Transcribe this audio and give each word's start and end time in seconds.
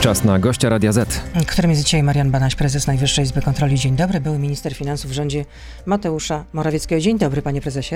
Czas 0.00 0.24
na 0.24 0.38
gościa 0.38 0.68
Radia 0.68 0.92
Z. 0.92 1.20
Którym 1.46 1.70
jest 1.70 1.82
dzisiaj 1.82 2.02
Marian 2.02 2.30
Banaś, 2.30 2.54
prezes 2.54 2.86
Najwyższej 2.86 3.24
Izby 3.24 3.42
Kontroli. 3.42 3.78
Dzień 3.78 3.96
dobry, 3.96 4.20
były 4.20 4.38
minister 4.38 4.74
finansów 4.74 5.10
w 5.10 5.14
rządzie 5.14 5.44
Mateusza 5.86 6.44
Morawieckiego. 6.52 7.00
Dzień 7.00 7.18
dobry, 7.18 7.42
panie 7.42 7.60
prezesie. 7.60 7.94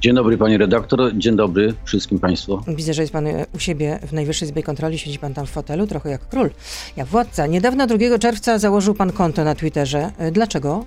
Dzień 0.00 0.14
dobry, 0.14 0.38
panie 0.38 0.58
redaktor. 0.58 1.12
Dzień 1.14 1.36
dobry 1.36 1.74
wszystkim 1.84 2.18
państwu. 2.18 2.60
Widzę, 2.68 2.94
że 2.94 3.02
jest 3.02 3.12
pan 3.12 3.26
u 3.54 3.58
siebie 3.58 3.98
w 4.06 4.12
Najwyższej 4.12 4.48
Izbie 4.48 4.62
Kontroli. 4.62 4.98
Siedzi 4.98 5.18
pan 5.18 5.34
tam 5.34 5.46
w 5.46 5.50
fotelu, 5.50 5.86
trochę 5.86 6.10
jak 6.10 6.28
król, 6.28 6.50
jak 6.96 7.06
władca. 7.06 7.46
Niedawno, 7.46 7.86
2 7.86 8.18
czerwca, 8.18 8.58
założył 8.58 8.94
pan 8.94 9.12
konto 9.12 9.44
na 9.44 9.54
Twitterze. 9.54 10.12
Dlaczego? 10.32 10.84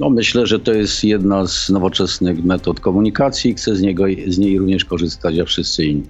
No, 0.00 0.10
myślę, 0.10 0.46
że 0.46 0.58
to 0.58 0.72
jest 0.72 1.04
jedna 1.04 1.46
z 1.46 1.70
nowoczesnych 1.70 2.44
metod 2.44 2.80
komunikacji. 2.80 3.54
Chcę 3.54 3.76
z, 3.76 3.80
niego, 3.80 4.04
z 4.26 4.38
niej 4.38 4.58
również 4.58 4.84
korzystać, 4.84 5.34
jak 5.34 5.46
wszyscy 5.46 5.84
inni. 5.84 6.06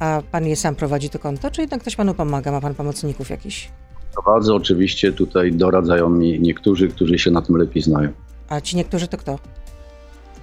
A 0.00 0.22
pan 0.32 0.46
je 0.46 0.56
sam 0.56 0.74
prowadzi 0.74 1.10
to 1.10 1.18
konto, 1.18 1.50
czy 1.50 1.60
jednak 1.60 1.80
ktoś 1.80 1.96
panu 1.96 2.14
pomaga? 2.14 2.52
Ma 2.52 2.60
pan 2.60 2.74
pomocników 2.74 3.30
jakiś? 3.30 3.68
Prowadzę 4.14 4.54
oczywiście, 4.54 5.12
tutaj 5.12 5.52
doradzają 5.52 6.08
mi 6.08 6.40
niektórzy, 6.40 6.88
którzy 6.88 7.18
się 7.18 7.30
na 7.30 7.42
tym 7.42 7.56
lepiej 7.56 7.82
znają. 7.82 8.12
A 8.48 8.60
ci 8.60 8.76
niektórzy 8.76 9.08
to 9.08 9.16
kto? 9.16 9.38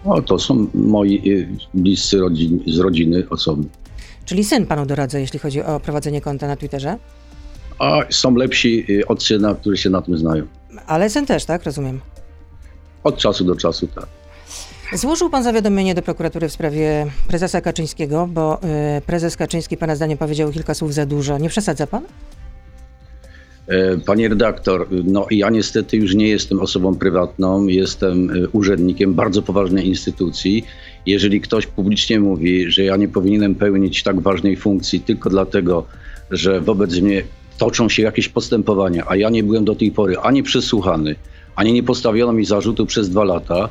No, 0.06 0.22
to 0.22 0.40
są 0.40 0.68
moi 0.74 1.22
y, 1.32 1.50
bliscy 1.74 2.18
rodzin, 2.20 2.64
z 2.68 2.80
rodziny 2.80 3.24
osoby. 3.30 3.64
Czyli 4.26 4.44
syn 4.44 4.66
panu 4.66 4.86
doradza, 4.86 5.20
jeśli 5.20 5.40
chodzi 5.40 5.62
o 5.62 5.80
prowadzenie 5.80 6.22
konta 6.22 6.48
na 6.48 6.56
Twitterze? 6.56 6.98
A 7.80 8.00
są 8.10 8.36
lepsi 8.36 8.86
y, 8.90 9.08
od 9.08 9.24
syna, 9.24 9.56
którzy 9.56 9.78
się 9.78 9.90
na 9.90 10.02
tym 10.02 10.18
znają. 10.18 10.48
Ale 10.88 11.10
syn 11.10 11.26
też, 11.26 11.46
tak? 11.46 11.64
Rozumiem. 11.64 12.00
Od 13.04 13.18
czasu 13.18 13.46
do 13.46 13.56
czasu, 13.56 13.88
tak. 13.88 14.08
Złożył 14.94 15.30
pan 15.30 15.44
zawiadomienie 15.44 15.96
do 15.96 16.02
prokuratury 16.02 16.50
w 16.50 16.52
sprawie 16.52 17.06
prezesa 17.28 17.62
Kaczyńskiego, 17.62 18.28
bo 18.34 18.60
y, 18.98 19.02
prezes 19.02 19.38
Kaczyński 19.38 19.78
pana 19.78 19.96
zdaniem 19.96 20.18
powiedział 20.18 20.52
kilka 20.52 20.74
słów 20.74 20.94
za 20.94 21.06
dużo. 21.06 21.38
Nie 21.38 21.50
przesadza 21.50 21.88
pan? 21.88 22.04
E, 23.68 23.98
Panie 23.98 24.30
redaktor, 24.30 24.88
no 25.04 25.28
ja 25.32 25.50
niestety 25.50 25.98
już 25.98 26.16
nie 26.16 26.28
jestem 26.28 26.60
osobą 26.60 26.96
prywatną, 26.96 27.68
jestem 27.68 28.30
e, 28.30 28.48
urzędnikiem 28.48 29.14
bardzo 29.14 29.42
poważnej 29.42 29.88
instytucji. 29.88 30.66
Jeżeli 31.06 31.42
ktoś 31.42 31.68
publicznie 31.68 32.20
mówi, 32.20 32.72
że 32.72 32.84
ja 32.84 32.98
nie 32.98 33.08
powinienem 33.08 33.56
pełnić 33.56 34.04
tak 34.04 34.20
ważnej 34.20 34.58
funkcji 34.58 35.02
tylko 35.02 35.30
dlatego, 35.30 35.86
że 36.32 36.62
wobec 36.62 37.00
mnie 37.00 37.24
toczą 37.58 37.90
się 37.90 38.04
jakieś 38.04 38.30
postępowania, 38.30 39.04
a 39.08 39.16
ja 39.16 39.30
nie 39.30 39.44
byłem 39.44 39.66
do 39.66 39.76
tej 39.76 39.92
pory 39.92 40.18
ani 40.18 40.44
przesłuchany, 40.44 41.16
ani 41.56 41.74
nie 41.74 41.84
postawiono 41.84 42.34
mi 42.34 42.46
zarzutu 42.46 42.86
przez 42.86 43.10
dwa 43.10 43.24
lata, 43.24 43.70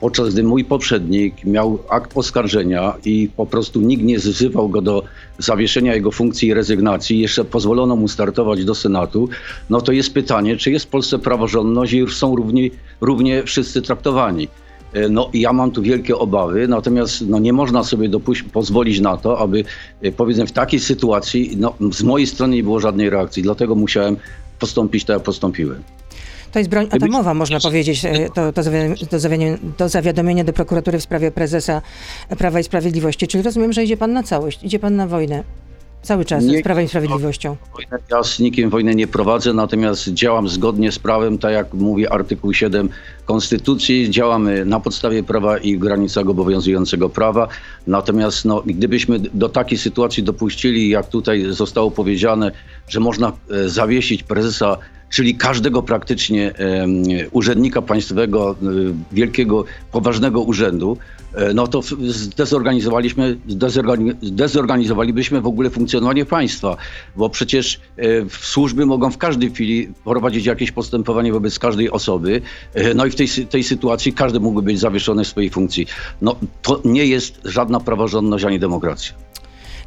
podczas 0.00 0.32
gdy 0.32 0.42
mój 0.42 0.64
poprzednik 0.64 1.44
miał 1.44 1.78
akt 1.88 2.12
oskarżenia 2.14 2.94
i 3.04 3.30
po 3.36 3.46
prostu 3.46 3.80
nikt 3.80 4.02
nie 4.02 4.18
wzywał 4.18 4.68
go 4.68 4.82
do 4.82 5.02
zawieszenia 5.38 5.94
jego 5.94 6.10
funkcji 6.10 6.48
i 6.48 6.54
rezygnacji, 6.54 7.18
jeszcze 7.18 7.44
pozwolono 7.44 7.96
mu 7.96 8.08
startować 8.08 8.64
do 8.64 8.74
Senatu, 8.74 9.28
no 9.70 9.80
to 9.80 9.92
jest 9.92 10.14
pytanie, 10.14 10.56
czy 10.56 10.70
jest 10.70 10.84
w 10.84 10.88
Polsce 10.88 11.18
praworządność 11.18 11.92
i 11.92 12.06
są 12.08 12.36
równie, 12.36 12.70
równie 13.00 13.42
wszyscy 13.42 13.82
traktowani. 13.82 14.48
E, 14.92 15.08
No 15.08 15.30
ja 15.34 15.52
mam 15.52 15.70
tu 15.70 15.82
wielkie 15.82 16.16
obawy, 16.16 16.68
natomiast 16.68 17.28
no, 17.28 17.38
nie 17.38 17.52
można 17.52 17.84
sobie 17.84 18.10
pozwolić 18.52 19.00
na 19.00 19.16
to, 19.16 19.38
aby 19.38 19.64
e, 20.02 20.12
powiedzmy 20.12 20.46
w 20.46 20.52
takiej 20.52 20.80
sytuacji 20.80 21.56
no, 21.56 21.74
z 21.92 22.02
mojej 22.02 22.26
strony 22.26 22.56
nie 22.56 22.62
było 22.62 22.80
żadnej 22.80 23.10
reakcji, 23.10 23.42
dlatego 23.42 23.74
musiałem 23.74 24.16
postąpić 24.58 25.04
tak, 25.04 25.14
jak 25.14 25.22
postąpiłem. 25.22 25.82
To 26.56 26.60
jest 26.60 26.70
broń 26.70 26.88
atomowa, 26.90 27.34
można 27.34 27.60
powiedzieć, 27.60 28.04
e, 28.04 28.28
to, 28.34 28.52
to, 28.52 28.62
zawi- 28.62 29.06
to, 29.06 29.16
zawi- 29.16 29.58
to 29.76 29.88
zawiadomienie 29.88 30.44
do 30.44 30.52
prokuratury 30.52 30.98
w 30.98 31.02
sprawie 31.02 31.30
prezesa 31.30 31.82
Prawa 32.38 32.60
i 32.60 32.64
Sprawiedliwości. 32.64 33.28
Czyli 33.28 33.42
rozumiem, 33.44 33.72
że 33.72 33.84
idzie 33.84 33.96
pan 33.96 34.12
na 34.12 34.22
całość, 34.22 34.64
idzie 34.64 34.78
pan 34.78 34.96
na 34.96 35.06
wojnę. 35.06 35.44
Cały 36.02 36.24
czas 36.24 36.44
Nie- 36.44 36.58
z 36.58 36.62
Prawem 36.62 36.84
i 36.84 36.88
Sprawiedliwością. 36.88 37.56
Ja 38.10 38.22
z 38.22 38.38
nikim 38.38 38.70
wojny 38.70 38.94
nie 38.94 39.06
prowadzę, 39.06 39.52
natomiast 39.52 40.08
działam 40.08 40.48
zgodnie 40.48 40.92
z 40.92 40.98
prawem, 40.98 41.38
tak 41.38 41.52
jak 41.52 41.74
mówi 41.74 42.08
artykuł 42.08 42.52
7 42.54 42.88
Konstytucji. 43.24 44.10
Działamy 44.10 44.64
na 44.64 44.80
podstawie 44.80 45.22
prawa 45.22 45.58
i 45.58 45.76
w 45.76 45.78
granicach 45.80 46.28
obowiązującego 46.28 47.08
prawa. 47.08 47.48
Natomiast 47.86 48.44
no, 48.44 48.62
gdybyśmy 48.66 49.18
do 49.18 49.48
takiej 49.48 49.78
sytuacji 49.78 50.22
dopuścili, 50.22 50.88
jak 50.88 51.08
tutaj 51.08 51.46
zostało 51.50 51.90
powiedziane, 51.90 52.52
że 52.88 53.00
można 53.00 53.32
e, 53.50 53.68
zawiesić 53.68 54.22
prezesa 54.22 54.78
czyli 55.10 55.34
każdego 55.34 55.82
praktycznie 55.82 56.52
urzędnika 57.32 57.82
państwowego, 57.82 58.50
e, 58.50 58.66
wielkiego, 59.12 59.64
poważnego 59.92 60.40
urzędu, 60.40 60.96
e, 61.34 61.54
no 61.54 61.66
to 61.66 61.82
zdezorganizowaliśmy, 62.08 63.36
zdezorgani- 63.48 64.14
zdezorganizowalibyśmy 64.22 65.40
w 65.40 65.46
ogóle 65.46 65.70
funkcjonowanie 65.70 66.24
państwa, 66.24 66.76
bo 67.16 67.30
przecież 67.30 67.80
e, 67.96 68.02
służby 68.40 68.86
mogą 68.86 69.10
w 69.10 69.18
każdej 69.18 69.50
chwili 69.50 69.88
prowadzić 70.04 70.46
jakieś 70.46 70.70
postępowanie 70.70 71.32
wobec 71.32 71.58
każdej 71.58 71.90
osoby, 71.90 72.40
no 72.94 73.06
i 73.06 73.10
w 73.10 73.14
tej, 73.14 73.28
tej 73.28 73.64
sytuacji 73.64 74.12
każdy 74.12 74.40
mógłby 74.40 74.62
być 74.62 74.80
zawieszony 74.80 75.24
w 75.24 75.28
swojej 75.28 75.50
funkcji. 75.50 75.86
No 76.22 76.36
to 76.62 76.80
nie 76.84 77.06
jest 77.06 77.40
żadna 77.44 77.80
praworządność 77.80 78.44
ani 78.44 78.58
demokracja. 78.58 79.26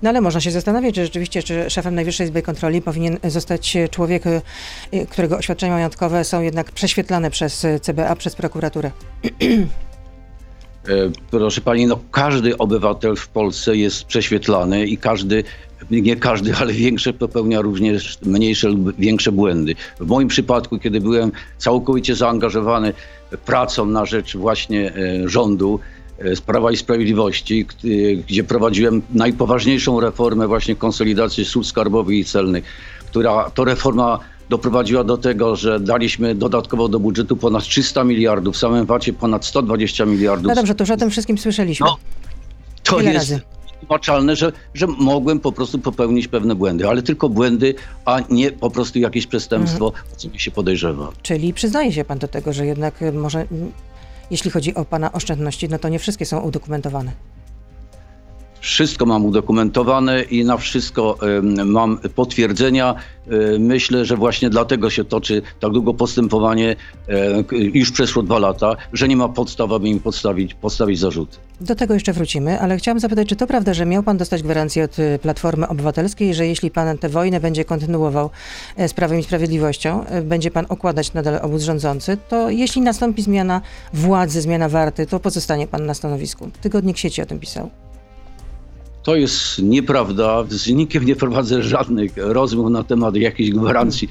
No 0.02 0.10
ale 0.10 0.22
można 0.22 0.42
się 0.42 0.52
zastanawiać, 0.52 0.96
czy 0.96 1.04
rzeczywiście, 1.06 1.44
czy 1.44 1.70
szefem 1.70 1.96
Najwyższej 1.96 2.26
Izby 2.26 2.42
Kontroli 2.42 2.82
powinien 2.82 3.18
zostać 3.24 3.78
człowiek, 3.92 4.24
e, 4.28 4.42
którego 5.06 5.38
oświadczenia 5.38 5.74
majątkowe 5.74 6.24
są 6.24 6.42
jednak 6.42 6.72
prześwietlane 6.72 7.32
przez 7.32 7.68
CBA, 7.82 8.16
przez 8.16 8.36
prokuraturę. 8.36 8.92
E, 10.88 11.12
Proszę 11.32 11.62
pani, 11.62 11.86
no 11.88 12.00
każdy 12.12 12.58
obywatel 12.58 13.16
w 13.16 13.28
Polsce 13.28 13.78
jest 13.78 14.04
prześwietlany 14.04 14.86
i 14.86 14.98
każdy, 14.98 15.44
nie 15.92 16.16
każdy, 16.16 16.56
ale 16.56 16.74
większe 16.74 17.14
popełnia 17.14 17.62
również 17.62 18.18
mniejsze 18.26 18.70
lub 18.70 18.96
większe 19.00 19.31
błędy. 19.31 19.76
W 20.00 20.08
moim 20.08 20.28
przypadku, 20.28 20.80
kiedy 20.80 21.02
byłem 21.02 21.31
całkowicie 21.58 22.16
zaangażowany 22.16 22.94
pracą 23.46 23.86
na 23.86 24.06
rzecz 24.06 24.38
właśnie 24.38 24.94
e, 24.96 25.30
rządu, 25.30 25.80
z 26.35 26.41
Prawa 26.41 26.72
i 26.72 26.78
Sprawiedliwości, 26.78 27.66
e, 27.85 28.16
gdzie 28.16 28.44
prowadziłem 28.44 29.02
najpoważniejszą 29.13 30.00
reformę 30.00 30.47
właśnie 30.47 30.75
konsolidacji 30.75 31.46
służb 31.46 31.69
skarbowych 31.69 32.18
i 32.18 32.25
celnych, 32.25 32.63
która 33.06 33.50
to 33.50 33.63
reforma 33.63 34.19
doprowadziła 34.50 35.03
do 35.03 35.18
tego, 35.18 35.56
że 35.56 35.80
daliśmy 35.80 36.35
dodatkowo 36.35 36.88
do 36.88 37.00
budżetu 37.00 37.38
ponad 37.38 37.63
300 37.63 38.03
miliardów, 38.03 38.56
w 38.56 38.57
samym 38.57 38.85
VAT-ie 38.85 39.13
ponad 39.13 39.46
120 39.46 40.06
miliardów. 40.06 40.47
No 40.47 40.56
dobrze, 40.56 40.75
to 40.75 40.84
już 40.84 40.91
o 40.91 40.97
tym 40.97 41.09
wszystkim 41.09 41.38
słyszeliśmy. 41.38 41.85
No, 41.85 41.97
to 42.84 43.01
jest 43.01 43.16
razy. 43.16 43.41
że, 44.36 44.51
że 44.74 44.88
mogłem 44.88 45.40
po 45.40 45.51
prostu 45.51 45.80
popełnić 45.80 46.28
pewne 46.28 46.56
błędy, 46.56 46.88
ale 46.90 47.01
tylko 47.01 47.30
błędy, 47.30 47.75
a 48.06 48.19
nie 48.30 48.51
po 48.51 48.69
prostu 48.69 49.00
jakieś 49.00 49.28
przestępstwo, 49.28 49.86
Mhm. 49.88 50.06
o 50.13 50.16
co 50.16 50.30
mi 50.30 50.40
się 50.40 50.51
podejrzewa. 50.51 51.12
Czyli 51.22 51.53
przyznaje 51.53 51.91
się 51.91 52.06
pan 52.06 52.18
do 52.19 52.28
tego, 52.28 52.53
że 52.53 52.66
jednak 52.66 53.01
e, 53.01 53.12
może, 53.12 53.46
jeśli 54.32 54.52
chodzi 54.52 54.76
o 54.76 54.86
pana 54.86 55.12
oszczędności, 55.12 55.70
no 55.70 55.80
to 55.80 55.90
nie 55.90 56.00
wszystkie 56.00 56.26
są 56.26 56.40
udokumentowane. 56.40 57.12
Wszystko 58.62 59.06
mam 59.06 59.25
udokumentowane 59.25 60.22
i 60.22 60.46
na 60.46 60.58
wszystko 60.58 61.18
mam 61.66 61.97
potwierdzenia. 62.16 62.96
E, 63.30 63.59
Myślę, 63.59 64.06
że 64.06 64.18
właśnie 64.18 64.50
dlatego 64.50 64.90
się 64.90 65.03
toczy 65.03 65.42
tak 65.59 65.72
długo 65.72 65.94
postępowanie, 65.94 66.75
e, 67.09 67.44
już 67.52 67.92
przeszło 67.92 68.24
dwa 68.24 68.40
lata, 68.40 68.75
że 68.94 69.08
nie 69.08 69.18
ma 69.18 69.30
podstaw, 69.30 69.72
aby 69.72 69.90
im 69.90 70.00
postawić, 70.00 70.53
postawić 70.53 71.00
zarzuty. 71.00 71.38
Do 71.62 71.75
tego 71.75 71.94
jeszcze 71.94 72.14
wrócimy, 72.14 72.59
ale 72.59 72.78
chciałam 72.78 73.00
zapytać, 73.00 73.28
czy 73.28 73.36
to 73.36 73.48
prawda, 73.48 73.74
że 73.74 73.86
miał 73.86 74.03
pan 74.03 74.18
dostać 74.18 74.44
gwarancję 74.44 74.84
od 74.84 75.00
y, 75.00 75.19
Platformy 75.22 75.68
Obywatelskiej, 75.68 76.34
że 76.34 76.48
jeśli 76.48 76.72
pan 76.72 76.98
tę 76.98 77.09
wojnę 77.09 77.40
będzie 77.40 77.66
kontynuował 77.66 78.30
e, 78.78 78.90
z 78.90 78.94
Prawem 78.94 79.19
i 79.19 79.24
Sprawiedliwością, 79.24 80.06
będzie 80.24 80.52
pan 80.52 80.66
okładać 80.69 81.14
nadal 81.14 81.40
obóz 81.42 81.64
rządzący, 81.64 82.18
to 82.30 82.50
jeśli 82.50 82.81
nastąpi 82.81 83.22
zmiana 83.22 83.62
władzy, 83.94 84.42
zmiana 84.42 84.69
warty, 84.69 85.06
to 85.06 85.19
pozostanie 85.19 85.68
pan 85.68 85.86
na 85.86 85.94
stanowisku. 85.94 86.50
Tygodnik 86.62 86.98
sieci 86.98 87.22
o 87.22 87.25
tym 87.25 87.40
pisał. 87.40 87.69
To 89.04 89.16
jest 89.16 89.60
nieprawda. 89.60 90.44
Z 90.50 90.68
nikim 90.68 91.06
nie 91.06 91.16
prowadzę 91.16 91.64
żadnych 91.64 92.12
rozmów 92.18 92.70
na 92.72 92.84
temat 92.84 93.16
jakiejś 93.16 93.50
gwarancji, 93.50 94.10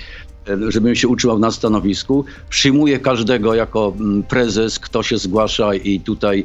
e, 0.48 0.72
żebym 0.72 0.94
się 0.94 1.08
utrzymał 1.08 1.38
na 1.38 1.50
stanowisku. 1.50 2.24
Przyjmuję 2.50 2.98
każdego 2.98 3.54
jako 3.54 3.92
mm, 4.00 4.22
prezes, 4.22 4.78
kto 4.78 5.02
się 5.02 5.18
zgłasza 5.18 5.74
i 5.74 6.00
tutaj 6.00 6.44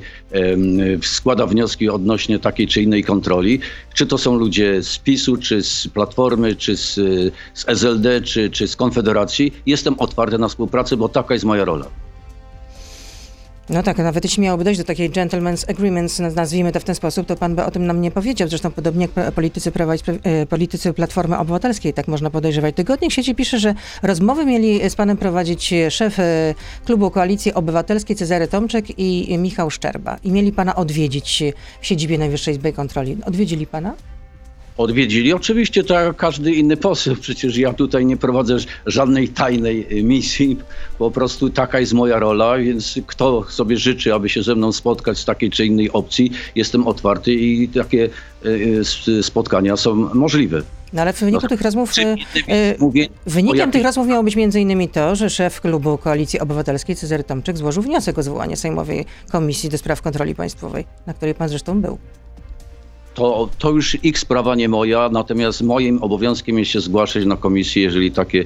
składa 1.01 1.45
wnioski 1.45 1.89
odnośnie 1.89 2.39
takiej 2.39 2.67
czy 2.67 2.81
innej 2.81 3.03
kontroli. 3.03 3.59
Czy 3.93 4.05
to 4.05 4.17
są 4.17 4.35
ludzie 4.35 4.83
z 4.83 4.97
PiSu, 4.97 5.37
czy 5.37 5.63
z 5.63 5.87
Platformy, 5.87 6.55
czy 6.55 6.77
z, 6.77 6.93
z 7.53 7.65
SLD, 7.67 8.21
czy, 8.21 8.49
czy 8.49 8.67
z 8.67 8.75
Konfederacji. 8.75 9.53
Jestem 9.65 9.95
otwarty 9.99 10.37
na 10.37 10.47
współpracę, 10.47 10.97
bo 10.97 11.09
taka 11.09 11.33
jest 11.33 11.45
moja 11.45 11.65
rola. 11.65 11.85
No 13.69 13.83
tak, 13.83 13.97
nawet 13.97 14.23
jeśli 14.23 14.43
miałoby 14.43 14.63
dojść 14.63 14.79
do 14.79 14.83
takiej 14.83 15.11
gentleman's 15.11 15.71
agreements, 15.71 16.19
naz- 16.19 16.35
nazwijmy 16.35 16.71
to 16.71 16.79
w 16.79 16.83
ten 16.83 16.95
sposób, 16.95 17.27
to 17.27 17.35
pan 17.35 17.55
by 17.55 17.63
o 17.63 17.71
tym 17.71 17.85
nam 17.85 18.01
nie 18.01 18.11
powiedział. 18.11 18.47
Zresztą 18.47 18.71
podobnie 18.71 19.07
jak 19.17 19.31
politycy 19.31 19.71
Prawa 19.71 19.93
e, 19.93 20.45
politycy 20.45 20.93
Platformy 20.93 21.37
Obywatelskiej, 21.37 21.93
tak 21.93 22.07
można 22.07 22.29
podejrzewać. 22.29 22.75
Tygodnik 22.75 23.11
sieci 23.11 23.35
pisze, 23.35 23.59
że 23.59 23.73
rozmowy 24.01 24.45
mieli 24.45 24.89
z 24.89 24.95
panem 24.95 25.17
prowadzić 25.17 25.73
szef 25.89 26.19
e, 26.19 26.55
klubu 26.85 27.11
Koalicji 27.11 27.53
Obywatelskiej 27.53 28.15
Cezary 28.15 28.47
Tomczek 28.47 28.99
i 28.99 29.37
Michał 29.37 29.69
Szczerba. 29.69 30.17
I 30.23 30.31
mieli 30.31 30.51
pana 30.51 30.75
odwiedzić 30.75 31.43
w 31.81 31.85
siedzibie 31.87 32.17
Najwyższej 32.17 32.53
Izby 32.53 32.73
Kontroli. 32.73 33.17
Odwiedzili 33.25 33.67
pana? 33.67 33.93
Odwiedzili. 34.77 35.33
Oczywiście 35.33 35.83
tak 35.83 36.05
jak 36.05 36.15
każdy 36.15 36.51
inny 36.51 36.77
poseł. 36.77 37.15
Przecież 37.15 37.57
ja 37.57 37.73
tutaj 37.73 38.05
nie 38.05 38.17
prowadzę 38.17 38.57
żadnej 38.85 39.29
tajnej 39.29 39.87
y, 39.99 40.03
misji. 40.03 40.57
Po 40.97 41.11
prostu 41.11 41.49
taka 41.49 41.79
jest 41.79 41.93
moja 41.93 42.19
rola, 42.19 42.57
więc 42.57 42.99
kto 43.07 43.45
sobie 43.49 43.77
życzy, 43.77 44.13
aby 44.13 44.29
się 44.29 44.43
ze 44.43 44.55
mną 44.55 44.71
spotkać 44.71 45.17
z 45.17 45.25
takiej 45.25 45.49
czy 45.49 45.65
innej 45.65 45.91
opcji, 45.91 46.31
jestem 46.55 46.87
otwarty 46.87 47.33
i 47.33 47.67
takie 47.67 48.09
y, 48.45 48.81
y, 49.07 49.23
spotkania 49.23 49.77
są 49.77 49.95
możliwe. 49.95 50.61
No 50.93 51.01
ale 51.01 51.13
w 51.13 51.19
wyniku 51.19 51.39
no, 51.43 51.49
tych 51.49 51.61
rozmów, 51.61 51.91
wynikiem 53.25 53.71
tych 53.71 53.83
rozmów 53.83 54.07
miało 54.07 54.23
być 54.23 54.35
między 54.35 54.59
innymi 54.59 54.89
to, 54.89 55.15
że 55.15 55.29
szef 55.29 55.61
klubu 55.61 55.97
Koalicji 55.97 56.39
Obywatelskiej 56.39 56.95
Cezary 56.95 57.23
Tomczyk 57.23 57.57
złożył 57.57 57.83
wniosek 57.83 58.17
o 58.17 58.23
zwołanie 58.23 58.57
Sejmowej 58.57 59.05
Komisji 59.31 59.69
do 59.69 59.77
Spraw 59.77 60.01
Kontroli 60.01 60.35
Państwowej, 60.35 60.85
na 61.07 61.13
której 61.13 61.35
pan 61.35 61.49
zresztą 61.49 61.81
był. 61.81 61.97
To, 63.13 63.49
to 63.57 63.69
już 63.69 64.03
ich 64.03 64.19
sprawa, 64.19 64.55
nie 64.55 64.69
moja, 64.69 65.09
natomiast 65.11 65.61
moim 65.61 66.03
obowiązkiem 66.03 66.59
jest 66.59 66.71
się 66.71 66.81
zgłaszać 66.81 67.25
na 67.25 67.37
komisję, 67.37 67.83
jeżeli 67.83 68.11
takie. 68.11 68.45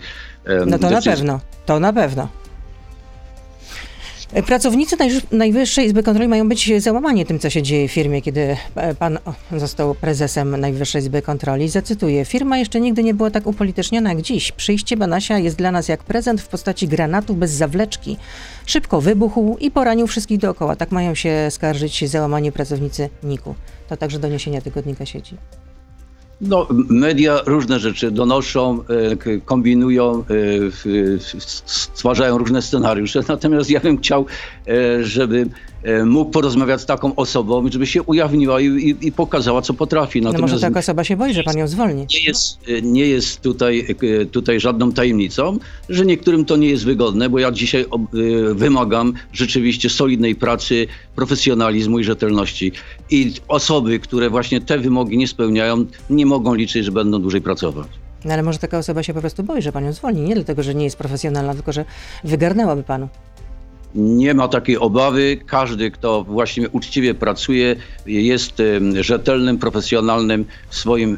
no 0.66 0.80
to 0.80 0.90
decyzje... 0.90 1.12
na 1.12 1.18
pewno, 1.18 1.40
to 1.66 1.80
na 1.80 1.94
pewno. 1.94 2.28
Pracownicy 4.46 4.96
Najwyższej 5.32 5.86
Izby 5.86 6.04
Kontroli 6.04 6.28
mają 6.28 6.50
być 6.50 6.82
załamani 6.82 7.26
tym, 7.26 7.40
co 7.40 7.50
się 7.50 7.62
dzieje 7.62 7.88
w 7.88 7.92
firmie, 7.92 8.22
kiedy 8.22 8.58
e, 8.76 8.96
pan 8.96 9.20
został 9.58 9.96
prezesem 9.96 10.60
Najwyższej 10.60 11.02
Izby 11.02 11.22
Kontroli. 11.22 11.70
Zacytuję: 11.70 12.26
Firma 12.26 12.58
jeszcze 12.58 12.80
nigdy 12.80 13.04
nie 13.04 13.14
była 13.14 13.32
tak 13.32 13.48
upolityczniona 13.48 14.10
jak 14.10 14.22
dziś. 14.22 14.52
Przyjście 14.52 14.98
Banasia 14.98 15.38
jest 15.38 15.58
dla 15.58 15.72
nas 15.72 15.88
jak 15.88 16.04
prezent 16.04 16.42
w 16.42 16.48
postaci 16.48 16.88
granatu 16.88 17.36
bez 17.36 17.52
zawleczki. 17.52 18.18
Szybko 18.66 19.02
wybuchł 19.02 19.58
i 19.60 19.72
poranił 19.72 20.08
wszystkich 20.08 20.38
dookoła. 20.38 20.76
Tak 20.76 20.92
mają 20.92 21.16
się 21.16 21.48
skarżyć 21.50 22.10
załamani 22.10 22.52
pracownicy 22.52 23.10
NIK-u. 23.24 23.56
To 23.90 23.98
także 23.98 24.20
doniesienia 24.20 24.62
tygodnika 24.62 25.06
sieci. 25.06 25.38
No, 26.42 26.68
media 26.90 27.42
różne 27.46 27.80
rzeczy 27.80 28.12
donoszą, 28.12 28.84
e, 29.24 29.40
kombinują, 29.46 30.20
e, 30.20 30.24
stwarzają 31.66 32.38
różne 32.38 32.62
scenariusze. 32.62 33.20
Natomiast 33.28 33.70
ja 33.70 33.80
bym 33.80 33.98
chciał, 33.98 34.26
e, 34.68 35.04
żeby 35.04 35.50
mógł 36.06 36.32
porozmawiać 36.32 36.82
z 36.82 36.86
taką 36.86 37.16
osobą, 37.16 37.72
żeby 37.72 37.88
się 37.88 38.04
ujawniła 38.04 38.62
i, 38.62 38.66
i, 38.66 39.08
i 39.08 39.12
pokazała, 39.12 39.62
co 39.62 39.74
potrafi. 39.74 40.22
Natomiast 40.22 40.42
no 40.42 40.56
może 40.56 40.62
taka 40.62 40.80
osoba 40.80 41.04
się 41.04 41.18
boi, 41.18 41.34
że 41.34 41.44
pan 41.44 41.58
ją 41.58 41.68
zwolni. 41.68 42.06
Nie 42.14 42.20
jest, 42.20 42.60
nie 42.84 43.08
jest 43.08 43.42
tutaj, 43.42 43.96
e, 44.22 44.26
tutaj 44.26 44.60
żadną 44.60 44.92
tajemnicą, 44.92 45.58
że 45.90 46.06
niektórym 46.06 46.46
to 46.46 46.58
nie 46.58 46.70
jest 46.70 46.86
wygodne, 46.86 47.30
bo 47.30 47.40
ja 47.40 47.52
dzisiaj 47.52 47.82
e, 47.82 47.88
wymagam 48.54 49.14
rzeczywiście 49.34 49.90
solidnej 49.90 50.36
pracy, 50.36 50.88
profesjonalizmu 51.16 52.00
i 52.00 52.04
rzetelności. 52.04 52.72
I 53.10 53.34
osoby, 53.48 54.00
które 54.00 54.30
właśnie 54.30 54.62
te 54.62 54.78
wymogi 54.78 55.18
nie 55.18 55.28
spełniają, 55.28 55.86
nie 56.10 56.26
mogą 56.26 56.54
liczyć, 56.54 56.86
że 56.86 56.92
będą 56.92 57.22
dłużej 57.22 57.42
pracować. 57.42 57.88
No 58.26 58.34
ale 58.34 58.44
może 58.44 58.60
taka 58.60 58.78
osoba 58.78 59.04
się 59.04 59.14
po 59.14 59.20
prostu 59.20 59.44
boi, 59.44 59.62
że 59.62 59.72
pan 59.72 59.86
ją 59.86 59.94
zwolni. 59.94 60.22
Nie 60.22 60.36
dlatego, 60.36 60.64
że 60.64 60.76
nie 60.76 60.84
jest 60.84 60.98
profesjonalna, 60.98 61.54
tylko 61.54 61.72
że 61.72 61.86
wygarnęłaby 62.24 62.84
panu. 62.84 63.10
Nie 63.96 64.34
ma 64.34 64.48
takiej 64.48 64.78
obawy. 64.78 65.38
Każdy, 65.46 65.92
kto 65.92 66.24
właściwie 66.24 66.70
uczciwie 66.70 67.14
pracuje, 67.14 67.76
jest 68.06 68.62
rzetelnym, 69.02 69.58
profesjonalnym 69.58 70.46
w 70.70 70.76
swoim, 70.76 71.18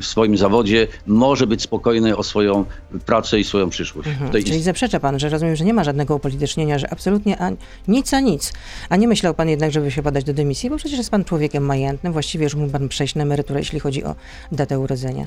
w 0.00 0.04
swoim 0.04 0.36
zawodzie, 0.36 0.86
może 1.06 1.46
być 1.46 1.62
spokojny 1.62 2.16
o 2.16 2.22
swoją 2.22 2.64
pracę 3.06 3.40
i 3.40 3.44
swoją 3.44 3.70
przyszłość. 3.70 4.08
Mhm. 4.08 4.44
Czyli 4.44 4.62
zaprzecza 4.62 5.00
pan, 5.00 5.18
że 5.18 5.28
rozumiem, 5.28 5.56
że 5.56 5.64
nie 5.64 5.74
ma 5.74 5.84
żadnego 5.84 6.16
upolitycznienia, 6.16 6.78
że 6.78 6.92
absolutnie 6.92 7.40
a, 7.42 7.50
nic 7.88 8.14
a 8.14 8.20
nic. 8.20 8.52
A 8.88 8.96
nie 8.96 9.08
myślał 9.08 9.34
pan 9.34 9.48
jednak, 9.48 9.72
żeby 9.72 9.90
się 9.90 10.02
podać 10.02 10.24
do 10.24 10.32
dymisji, 10.32 10.70
bo 10.70 10.76
przecież 10.76 10.98
jest 10.98 11.10
pan 11.10 11.24
człowiekiem 11.24 11.64
majętnym, 11.64 12.12
właściwie 12.12 12.44
już 12.44 12.54
mógł 12.54 12.72
pan 12.72 12.88
przejść 12.88 13.14
na 13.14 13.22
emeryturę, 13.22 13.60
jeśli 13.60 13.80
chodzi 13.80 14.04
o 14.04 14.14
datę 14.52 14.78
urodzenia. 14.78 15.26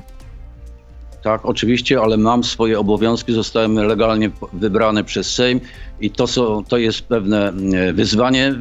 Tak, 1.22 1.46
oczywiście, 1.46 2.00
ale 2.00 2.16
mam 2.16 2.44
swoje 2.44 2.78
obowiązki, 2.78 3.32
zostałem 3.32 3.74
legalnie 3.74 4.30
wybrany 4.52 5.04
przez 5.04 5.34
Sejm 5.34 5.60
i 6.00 6.10
to, 6.10 6.26
są, 6.26 6.64
to 6.64 6.78
jest 6.78 7.02
pewne 7.02 7.48
mm, 7.48 7.96
wyzwanie, 7.96 8.54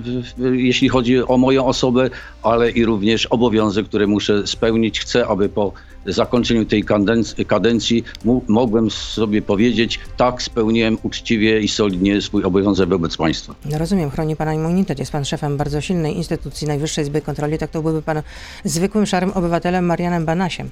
jeśli 0.53 0.89
chodzi 0.89 1.23
o 1.23 1.37
moją 1.37 1.65
osobę, 1.65 2.09
ale 2.43 2.71
i 2.71 2.85
również 2.85 3.25
obowiązek, 3.25 3.85
który 3.85 4.07
muszę 4.07 4.47
spełnić. 4.47 4.99
Chcę, 4.99 5.27
aby 5.27 5.49
po 5.49 5.73
zakończeniu 6.05 6.65
tej 6.65 6.83
kadencji, 6.83 7.45
kadencji 7.45 8.03
mogłem 8.47 8.91
sobie 8.91 9.41
powiedzieć, 9.41 9.99
tak, 10.17 10.41
spełniłem 10.41 10.97
uczciwie 11.03 11.61
i 11.61 11.67
solidnie 11.67 12.21
swój 12.21 12.43
obowiązek 12.43 12.89
wobec 12.89 13.17
państwa. 13.17 13.55
No 13.65 13.77
rozumiem, 13.77 14.09
chroni 14.09 14.35
pana 14.35 14.53
immunitet. 14.53 14.99
Jest 14.99 15.11
pan 15.11 15.25
szefem 15.25 15.57
bardzo 15.57 15.81
silnej 15.81 16.17
instytucji 16.17 16.67
Najwyższej 16.67 17.03
Izby 17.03 17.21
Kontroli, 17.21 17.57
tak 17.57 17.71
to 17.71 17.81
byłby 17.81 18.01
pan 18.01 18.21
zwykłym 18.63 19.05
szarym 19.05 19.31
obywatelem 19.31 19.85
Marianem 19.85 20.25
Banasiem. 20.25 20.69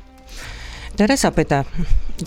Teresa 0.97 1.31
pyta, 1.31 1.63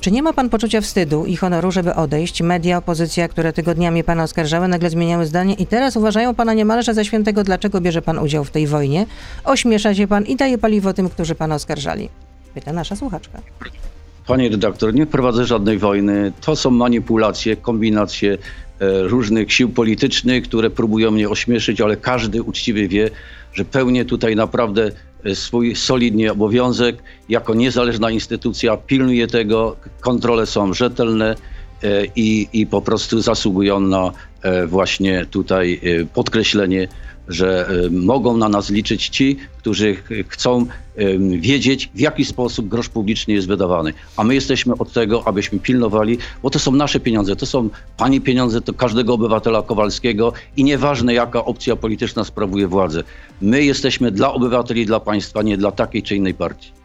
czy 0.01 0.11
nie 0.11 0.23
ma 0.23 0.33
pan 0.33 0.49
poczucia 0.49 0.81
wstydu 0.81 1.27
i 1.27 1.37
honoru, 1.37 1.71
żeby 1.71 1.95
odejść? 1.95 2.43
Media, 2.43 2.79
opozycja, 2.79 3.29
które 3.29 3.53
tygodniami 3.53 4.05
pana 4.05 4.23
oskarżały, 4.23 4.69
nagle 4.69 4.91
zmieniały 4.91 5.27
zdanie 5.27 5.55
i 5.55 5.67
teraz 5.67 5.97
uważają 5.97 6.35
pana 6.35 6.55
niemalże 6.55 6.95
za 6.95 7.05
świętego. 7.05 7.45
Dlaczego 7.45 7.81
bierze 7.81 8.03
pan 8.03 8.19
udział 8.19 8.45
w 8.45 8.51
tej 8.51 8.67
wojnie? 8.67 9.07
Ośmiesza 9.45 9.95
się 9.95 10.07
pan 10.07 10.25
i 10.25 10.37
daje 10.37 10.59
paliwo 10.59 10.93
tym, 10.93 11.09
którzy 11.09 11.35
pana 11.35 11.55
oskarżali. 11.55 12.09
Pyta 12.55 12.73
nasza 12.73 12.97
słuchaczka. 12.97 13.41
Panie 14.27 14.49
redaktor, 14.49 14.95
nie 14.95 15.07
prowadzę 15.07 15.47
żadnej 15.47 15.79
wojny. 15.79 16.33
To 16.41 16.57
są 16.57 16.71
manipulacje, 16.71 17.57
kombinacje 17.57 18.33
e, 18.33 19.03
różnych 19.03 19.53
sił 19.53 19.69
politycznych, 19.69 20.45
które 20.45 20.71
próbują 20.71 21.11
mnie 21.11 21.29
ośmieszyć, 21.29 21.81
ale 21.81 21.97
każdy 21.97 22.43
uczciwie 22.43 22.89
wie, 22.89 23.11
że 23.53 23.65
pełnię 23.65 24.05
tutaj 24.05 24.37
naprawdę 24.37 24.91
swój 25.35 25.77
solidnie 25.77 26.33
obowiązek. 26.33 27.03
Jako 27.29 27.55
niezależna 27.55 28.11
instytucja 28.11 28.77
pilnuje 28.77 29.27
tego, 29.27 29.77
kontrole 30.01 30.47
są 30.47 30.75
rzetelne 30.75 31.35
e, 31.83 32.07
i, 32.17 32.49
i 32.53 32.67
po 32.67 32.83
prostu 32.83 33.21
zasługują 33.21 33.81
na 33.81 34.13
e, 34.43 34.67
właśnie 34.67 35.27
tutaj 35.27 35.81
podkreślenie 36.15 36.89
że 37.31 37.69
e, 37.69 37.91
mogą 37.91 38.37
na 38.37 38.49
nas 38.49 38.71
liczyć 38.71 39.09
ci, 39.09 39.37
którzy 39.59 39.97
chcą 40.29 40.67
wiedzieć, 41.31 41.91
w 41.95 42.01
jaki 42.01 42.25
sposób 42.25 42.69
grosz 42.69 42.89
publiczny 42.89 43.35
jest 43.35 43.49
wydawany. 43.49 43.93
A 44.17 44.25
my 44.25 44.35
jesteśmy 44.35 44.75
od 44.79 44.93
tego, 44.93 45.23
abyśmy 45.27 45.59
pilnowali, 45.59 46.19
bo 46.43 46.51
to 46.51 46.59
są 46.59 46.73
nasze 46.73 47.01
pieniądze, 47.01 47.37
to 47.37 47.47
są 47.47 47.69
pani 47.97 48.21
pieniądze, 48.21 48.61
to 48.61 48.75
każdego 48.75 49.15
obywatela 49.15 49.63
Kowalskiego 49.63 50.33
i 50.57 50.65
nieważne 50.65 51.15
jaka 51.15 51.45
opcja 51.45 51.77
polityczna 51.77 52.25
sprawuje 52.25 52.69
władzę. 52.69 53.05
My 53.41 53.65
jesteśmy 53.65 54.11
dla 54.11 54.33
obywateli, 54.33 54.87
dla 54.87 55.01
państwa, 55.01 55.43
nie 55.43 55.57
dla 55.57 55.73
takiej 55.73 56.03
czy 56.03 56.17
innej 56.17 56.35
partii. 56.35 56.80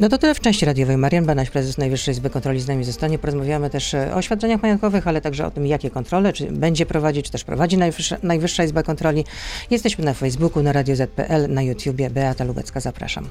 No 0.00 0.08
to 0.08 0.18
tyle 0.18 0.34
w 0.34 0.40
części 0.40 0.66
radiowej. 0.66 0.96
Marian 0.96 1.24
Banaś, 1.24 1.50
prezes 1.50 1.78
Najwyższej 1.78 2.12
Izby 2.12 2.30
Kontroli 2.30 2.60
z 2.60 2.68
nami 2.68 2.84
zostanie. 2.84 3.18
Porozmawiamy 3.18 3.70
też 3.70 3.94
e, 3.94 4.14
o 4.14 4.22
świadczeniach 4.22 4.62
majątkowych, 4.62 5.08
ale 5.08 5.20
także 5.20 5.46
o 5.46 5.50
tym, 5.50 5.66
jakie 5.66 5.90
kontrole, 5.90 6.32
czy 6.32 6.52
będzie 6.52 6.86
prowadzić, 6.86 7.26
czy 7.26 7.32
też 7.32 7.44
prowadzi 7.44 7.78
Najwyższa, 7.78 8.16
Najwyższa 8.22 8.64
Izba 8.64 8.82
Kontroli. 8.82 9.24
Jesteśmy 9.70 10.04
na 10.04 10.14
Facebooku, 10.14 10.62
na 10.62 10.72
Radio 10.72 10.96
ZPL, 10.96 11.48
na 11.48 11.62
YouTubie. 11.62 12.10
Beata 12.10 12.44
Lubecka, 12.44 12.80
zapraszam. 12.80 13.28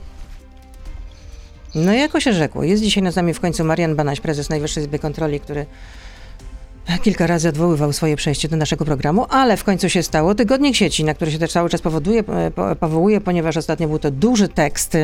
No 1.75 1.93
i 1.93 1.97
jako 1.97 2.19
się 2.19 2.33
rzekło, 2.33 2.63
jest 2.63 2.83
dzisiaj 2.83 3.11
z 3.11 3.15
nami 3.15 3.33
w 3.33 3.39
końcu 3.39 3.63
Marian 3.63 3.95
Banaś, 3.95 4.19
prezes 4.19 4.49
Najwyższej 4.49 4.83
Izby 4.83 4.99
Kontroli, 4.99 5.39
który 5.39 5.65
kilka 7.03 7.27
razy 7.27 7.49
odwoływał 7.49 7.93
swoje 7.93 8.15
przejście 8.15 8.47
do 8.47 8.57
naszego 8.57 8.85
programu, 8.85 9.25
ale 9.29 9.57
w 9.57 9.63
końcu 9.63 9.89
się 9.89 10.03
stało. 10.03 10.35
Tygodnik 10.35 10.75
sieci, 10.75 11.03
na 11.03 11.13
który 11.13 11.31
się 11.31 11.39
też 11.39 11.51
cały 11.51 11.69
czas 11.69 11.81
powoduje, 11.81 12.23
e, 12.69 12.75
powołuje, 12.75 13.21
ponieważ 13.21 13.57
ostatnio 13.57 13.87
był 13.87 13.99
to 13.99 14.11
duży 14.11 14.47
tekst 14.47 14.97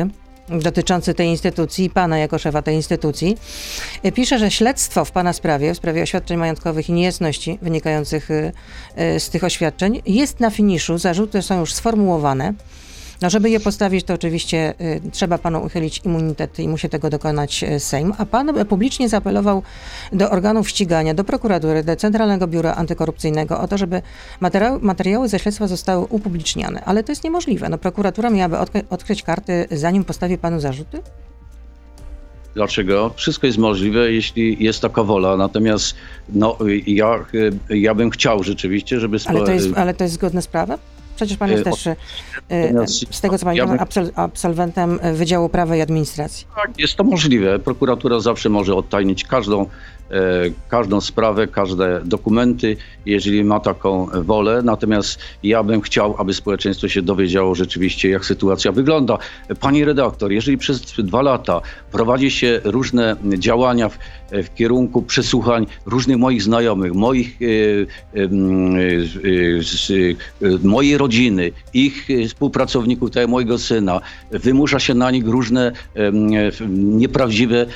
dotyczący 0.48 1.14
tej 1.14 1.28
instytucji, 1.28 1.90
pana 1.90 2.18
jako 2.18 2.38
szefa 2.38 2.62
tej 2.62 2.76
instytucji, 2.76 3.36
e, 4.02 4.12
pisze, 4.12 4.38
że 4.38 4.50
śledztwo 4.50 5.04
w 5.04 5.10
pana 5.10 5.32
sprawie, 5.32 5.74
w 5.74 5.76
sprawie 5.76 6.02
oświadczeń 6.02 6.36
majątkowych 6.36 6.88
i 6.88 6.92
niejasności 6.92 7.58
wynikających 7.62 8.30
e, 8.30 8.52
e, 8.96 9.20
z 9.20 9.30
tych 9.30 9.44
oświadczeń 9.44 10.02
jest 10.06 10.40
na 10.40 10.50
finiszu, 10.50 10.98
zarzuty 10.98 11.42
są 11.42 11.60
już 11.60 11.74
sformułowane. 11.74 12.54
No, 13.22 13.30
żeby 13.30 13.50
je 13.50 13.60
postawić, 13.60 14.04
to 14.04 14.14
oczywiście 14.14 14.74
y, 14.80 15.10
trzeba 15.12 15.38
panu 15.38 15.64
uchylić 15.64 16.00
immunitet 16.04 16.58
i 16.58 16.68
musi 16.68 16.88
tego 16.88 17.10
dokonać 17.10 17.62
y, 17.62 17.80
Sejm. 17.80 18.12
A 18.18 18.26
pan 18.26 18.66
publicznie 18.66 19.08
zaapelował 19.08 19.62
do 20.12 20.30
organów 20.30 20.68
ścigania, 20.68 21.14
do 21.14 21.24
prokuratury, 21.24 21.84
do 21.84 21.96
Centralnego 21.96 22.46
Biura 22.46 22.74
Antykorupcyjnego 22.74 23.60
o 23.60 23.68
to, 23.68 23.78
żeby 23.78 24.02
materiały, 24.40 24.78
materiały 24.80 25.28
ze 25.28 25.38
śledztwa 25.38 25.66
zostały 25.66 26.04
upubliczniane. 26.04 26.84
Ale 26.84 27.02
to 27.02 27.12
jest 27.12 27.24
niemożliwe. 27.24 27.68
No, 27.68 27.78
prokuratura 27.78 28.30
miałaby 28.30 28.56
odkryć 28.90 29.22
karty, 29.22 29.66
zanim 29.70 30.04
postawi 30.04 30.38
panu 30.38 30.60
zarzuty? 30.60 31.00
Dlaczego? 32.54 33.10
Wszystko 33.16 33.46
jest 33.46 33.58
możliwe, 33.58 34.12
jeśli 34.12 34.64
jest 34.64 34.80
taka 34.80 35.02
wola. 35.02 35.36
Natomiast 35.36 35.94
no, 36.28 36.58
ja, 36.86 37.24
ja 37.70 37.94
bym 37.94 38.10
chciał 38.10 38.42
rzeczywiście, 38.42 39.00
żeby... 39.00 39.18
Ale 39.26 39.44
to 39.44 39.52
jest, 39.52 39.68
ale 39.76 39.94
to 39.94 40.04
jest 40.04 40.14
zgodne 40.14 40.42
z 40.42 40.46
prawem? 40.46 40.78
Przecież 41.16 41.36
pan 41.36 41.50
jest 41.50 41.66
E, 41.66 41.70
też, 41.70 41.86
e, 41.86 41.94
natomiast 42.48 43.14
z 43.14 43.20
tego 43.20 43.38
co 43.38 43.46
pamiętam, 43.46 43.78
absol- 43.78 44.10
absolwentem 44.14 44.98
Wydziału 45.14 45.48
Prawa 45.48 45.76
i 45.76 45.80
Administracji. 45.80 46.46
Tak, 46.56 46.78
jest 46.78 46.96
to 46.96 47.04
możliwe. 47.04 47.58
Prokuratura 47.58 48.20
zawsze 48.20 48.48
może 48.48 48.74
odtajnić 48.74 49.24
każdą, 49.24 49.66
każdą 50.68 51.00
sprawę, 51.00 51.46
każde 51.46 52.00
dokumenty, 52.04 52.76
jeżeli 53.06 53.44
ma 53.44 53.60
taką 53.60 54.06
wolę. 54.14 54.62
Natomiast 54.64 55.18
ja 55.42 55.62
bym 55.62 55.80
chciał, 55.80 56.14
aby 56.18 56.34
społeczeństwo 56.34 56.88
się 56.88 57.02
dowiedziało 57.02 57.54
rzeczywiście, 57.54 58.08
jak 58.10 58.24
sytuacja 58.24 58.72
wygląda. 58.72 59.18
Pani 59.60 59.84
redaktor, 59.84 60.32
jeżeli 60.32 60.58
przez 60.58 60.82
dwa 60.98 61.22
lata 61.22 61.60
prowadzi 61.92 62.30
się 62.30 62.60
różne 62.64 63.16
działania 63.38 63.88
w, 63.88 63.98
w 64.32 64.54
kierunku 64.54 65.02
przesłuchań 65.02 65.66
różnych 65.86 66.16
moich 66.16 66.42
znajomych, 66.42 66.94
moich, 66.94 67.38
e, 67.42 67.46
e, 68.20 68.24
e, 70.54 70.58
mojej 70.62 70.98
rodziny, 70.98 71.52
ich 71.74 72.08
e, 72.10 72.28
współpracowników, 72.28 73.10
tak 73.10 73.28
mojego 73.28 73.58
syna, 73.58 74.00
wymusza 74.30 74.78
się 74.78 74.94
na 74.94 75.10
nich 75.10 75.26
różne 75.26 75.72
e, 75.94 76.12
nieprawdziwe 76.78 77.66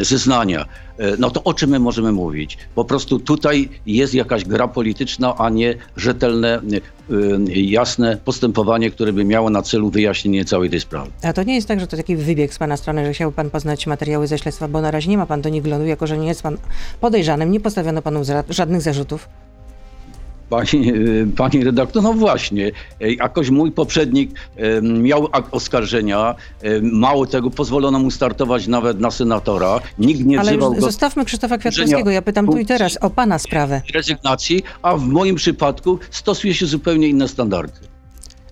zeznania. 0.00 0.64
E, 0.98 1.16
No 1.18 1.30
to 1.30 1.44
o 1.44 1.54
czym 1.54 1.70
my 1.70 1.78
możemy 1.78 2.12
mówić? 2.12 2.58
Po 2.74 2.84
prostu 2.84 3.18
tutaj 3.18 3.68
jest 3.86 4.14
jakaś 4.14 4.44
gra 4.44 4.68
polityczna, 4.68 5.34
a 5.38 5.50
nie 5.50 5.74
rzetelne, 5.96 6.48
e, 6.54 6.60
e, 7.14 7.60
jasne 7.60 8.18
postępowanie, 8.24 8.90
które 8.90 9.12
by 9.12 9.24
miało 9.24 9.50
na 9.50 9.62
celu 9.62 9.90
wyjaśnienie 9.90 10.44
całej 10.44 10.70
tej 10.70 10.80
sprawy. 10.80 11.10
A 11.22 11.32
to 11.32 11.42
nie 11.42 11.54
jest 11.54 11.68
tak, 11.68 11.80
że 11.80 11.86
to 11.86 11.96
taki 11.96 12.16
wybieg 12.16 12.54
z 12.54 12.58
pana 12.58 12.76
strony, 12.76 13.04
że 13.06 13.12
chciałby 13.12 13.36
pan 13.36 13.50
poznać 13.50 13.86
materiały 13.86 14.26
ze 14.26 14.38
śledztwa, 14.38 14.68
bo 14.68 14.80
na 14.80 14.90
razie 14.90 15.10
nie 15.10 15.18
ma 15.18 15.26
pan 15.26 15.42
do 15.42 15.48
nich 15.48 15.62
wglądu, 15.62 15.86
jako 15.94 16.06
że 16.06 16.18
nie 16.18 16.28
jest 16.28 16.42
pan 16.42 16.56
podejrzanym, 17.00 17.50
nie 17.50 17.60
postawiono 17.60 18.02
panu 18.02 18.22
żadnych 18.48 18.82
zarzutów. 18.82 19.28
Pani, 20.50 20.92
e, 20.92 20.94
pani 21.36 21.64
redaktor, 21.64 22.02
no 22.02 22.12
właśnie, 22.12 22.72
jakoś 23.00 23.50
mój 23.50 23.72
poprzednik 23.72 24.30
miał 24.82 25.28
oskarżenia, 25.50 26.34
mało 26.82 27.26
tego, 27.26 27.50
pozwolono 27.50 27.98
mu 27.98 28.10
startować 28.10 28.66
nawet 28.66 29.00
na 29.00 29.10
senatora, 29.10 29.80
nikt 29.98 30.24
nie 30.24 30.40
Ale 30.40 30.50
wzywał 30.50 30.74
go 30.74 30.80
zostawmy 30.80 31.24
Krzysztofa 31.24 31.58
Kwiatkowskiego, 31.58 32.10
ja 32.10 32.22
pytam 32.22 32.46
tu 32.46 32.58
i 32.58 32.66
teraz 32.66 32.96
o 32.96 33.10
pana 33.10 33.38
sprawę. 33.38 33.82
rezygnacji, 33.94 34.62
a 34.82 34.96
w 34.96 35.06
moim 35.06 35.36
przypadku 35.36 35.98
stosuje 36.10 36.54
się 36.54 36.66
zupełnie 36.66 37.08
inne 37.08 37.28
standardy. 37.28 37.78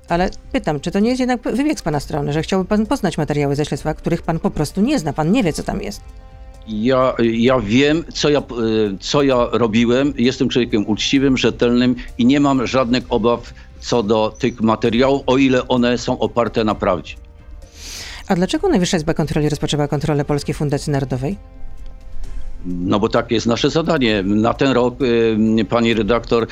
Ale 0.09 0.31
pytam, 0.53 0.81
czy 0.81 0.91
to 0.91 1.01
nie 1.01 1.09
jest 1.09 1.21
jednak 1.21 1.43
wybieg 1.43 1.79
z 1.79 1.83
pana 1.83 2.01
strony, 2.01 2.33
że 2.33 2.43
chciałby 2.43 2.69
pan 2.69 2.87
poznać 2.87 3.19
materiały 3.19 3.57
ze 3.57 3.65
śledztwa, 3.65 3.95
których 3.95 4.23
pan 4.23 4.39
po 4.39 4.51
prostu 4.51 4.81
nie 4.81 4.99
zna, 4.99 5.13
pan 5.13 5.33
nie 5.33 5.43
wie, 5.43 5.53
co 5.53 5.63
tam 5.63 5.83
jest. 5.83 6.01
Ja, 6.69 7.15
ja 7.23 7.61
wiem, 7.61 8.05
co 8.15 8.29
ja, 8.29 8.39
e, 8.39 8.43
co 9.01 9.23
ja 9.23 9.49
robiłem. 9.53 10.15
Jestem 10.17 10.49
człowiekiem 10.49 10.89
uczciwym, 10.89 11.37
rzetelnym 11.37 11.95
i 12.19 12.27
nie 12.27 12.41
mam 12.41 12.67
żadnych 12.67 13.05
obaw 13.09 13.53
co 13.81 14.03
do 14.03 14.35
tych 14.39 14.61
materiałów, 14.61 15.23
o 15.27 15.39
ile 15.39 15.69
one 15.69 15.99
są 15.99 16.19
oparte 16.19 16.65
na 16.65 16.75
prawdzie. 16.75 17.15
A 18.29 18.35
dlaczego 18.35 18.69
Najwyższa 18.69 18.97
Izba 18.97 19.15
Kontroli 19.15 19.49
rozpoczęła 19.49 19.89
kontrolę 19.89 20.25
Polskiej 20.25 20.55
Fundacji 20.55 20.93
Narodowej? 20.93 21.37
No 22.67 23.01
bo 23.01 23.09
takie 23.09 23.35
jest 23.35 23.47
nasze 23.47 23.71
zadanie. 23.71 24.23
Na 24.23 24.55
ten 24.55 24.73
rok, 24.73 24.95
e, 25.61 25.65
pani 25.65 25.95
redaktor, 25.95 26.47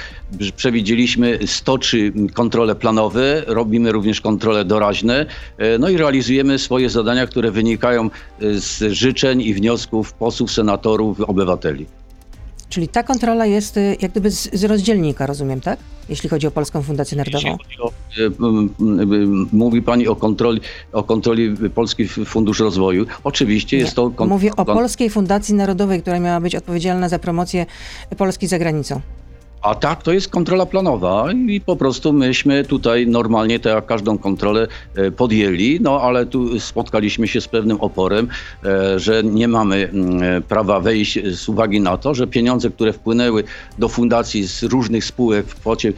przewidzieliśmy 0.57 1.39
103 1.47 2.13
kontrole 2.35 2.75
planowe, 2.75 3.43
robimy 3.47 3.93
również 3.93 4.21
kontrole 4.21 4.65
doraźne, 4.65 5.27
e, 5.59 5.79
no 5.79 5.89
i 5.89 5.97
realizujemy 5.97 6.59
swoje 6.59 6.91
zadania, 6.91 7.27
które 7.27 7.51
wynikają 7.51 8.05
e, 8.05 8.11
z 8.41 8.93
życzeń 8.93 9.43
i 9.43 9.55
wniosków 9.55 10.13
posłów, 10.13 10.53
senatorów, 10.53 11.21
obywateli. 11.21 11.87
Czyli 12.71 12.89
ta 12.89 13.03
kontrola 13.03 13.47
jest 13.47 13.77
y, 13.77 13.97
jak 14.01 14.11
gdyby 14.11 14.31
z, 14.31 14.55
z 14.55 14.65
rozdzielnika, 14.65 15.27
rozumiem, 15.27 15.61
tak? 15.61 15.79
Jeśli 16.09 16.29
chodzi 16.29 16.47
o 16.47 16.51
Polską 16.51 16.83
Fundację 16.83 17.17
Narodową. 17.19 17.57
O, 17.83 17.91
m, 18.49 18.71
m, 18.81 19.49
Mówi 19.53 19.83
Pani 19.83 20.09
o 20.09 20.17
kontroli, 20.17 20.61
o 20.93 21.03
kontroli 21.03 21.57
Polski 21.75 22.09
Fundusz 22.09 22.61
Rozwoju. 22.61 23.07
Oczywiście 23.25 23.77
jest 23.77 23.95
to... 23.95 24.09
kont- 24.11 24.29
Mówię 24.29 24.51
o 24.57 24.65
Polskiej 24.65 25.11
Fundacji 25.11 25.55
Narodowej, 25.55 26.03
która 26.03 26.21
miała 26.21 26.41
być 26.41 26.55
odpowiedzialna 26.57 27.09
za 27.09 27.19
promocję 27.19 27.67
Polski 28.17 28.47
za 28.47 28.59
granicą. 28.59 29.01
A 29.63 29.75
tak, 29.75 30.03
to 30.03 30.13
jest 30.13 30.29
kontrola 30.29 30.67
planowa 30.67 31.27
i 31.49 31.61
po 31.61 31.77
prostu 31.77 32.13
myśmy 32.13 32.65
tutaj 32.65 33.07
normalnie, 33.07 33.61
tak 33.61 33.75
jak 33.75 33.87
każdą 33.87 34.19
kontrolę 34.19 34.69
e, 34.95 35.11
podjęli, 35.11 35.79
no 35.81 36.01
ale 36.01 36.27
tu 36.27 36.61
spotkaliśmy 36.61 37.29
się 37.29 37.41
z 37.41 37.49
pewnym 37.49 37.81
oporem, 37.81 38.29
e, 38.65 38.99
że 38.99 39.23
nie 39.25 39.49
mamy 39.49 39.77
mm, 39.77 40.23
e, 40.23 40.41
prawa 40.41 40.81
wejść 40.81 41.19
z 41.37 41.49
uwagi 41.49 41.81
na 41.81 41.97
to, 41.97 42.15
że 42.15 42.27
pieniądze, 42.27 42.71
które 42.71 42.93
wpłynęły 42.93 43.45
do 43.79 43.89
fundacji 43.89 44.49
z 44.49 44.63
różnych 44.63 45.05
spółek 45.05 45.47
w 45.47 45.55
kwocie 45.55 45.93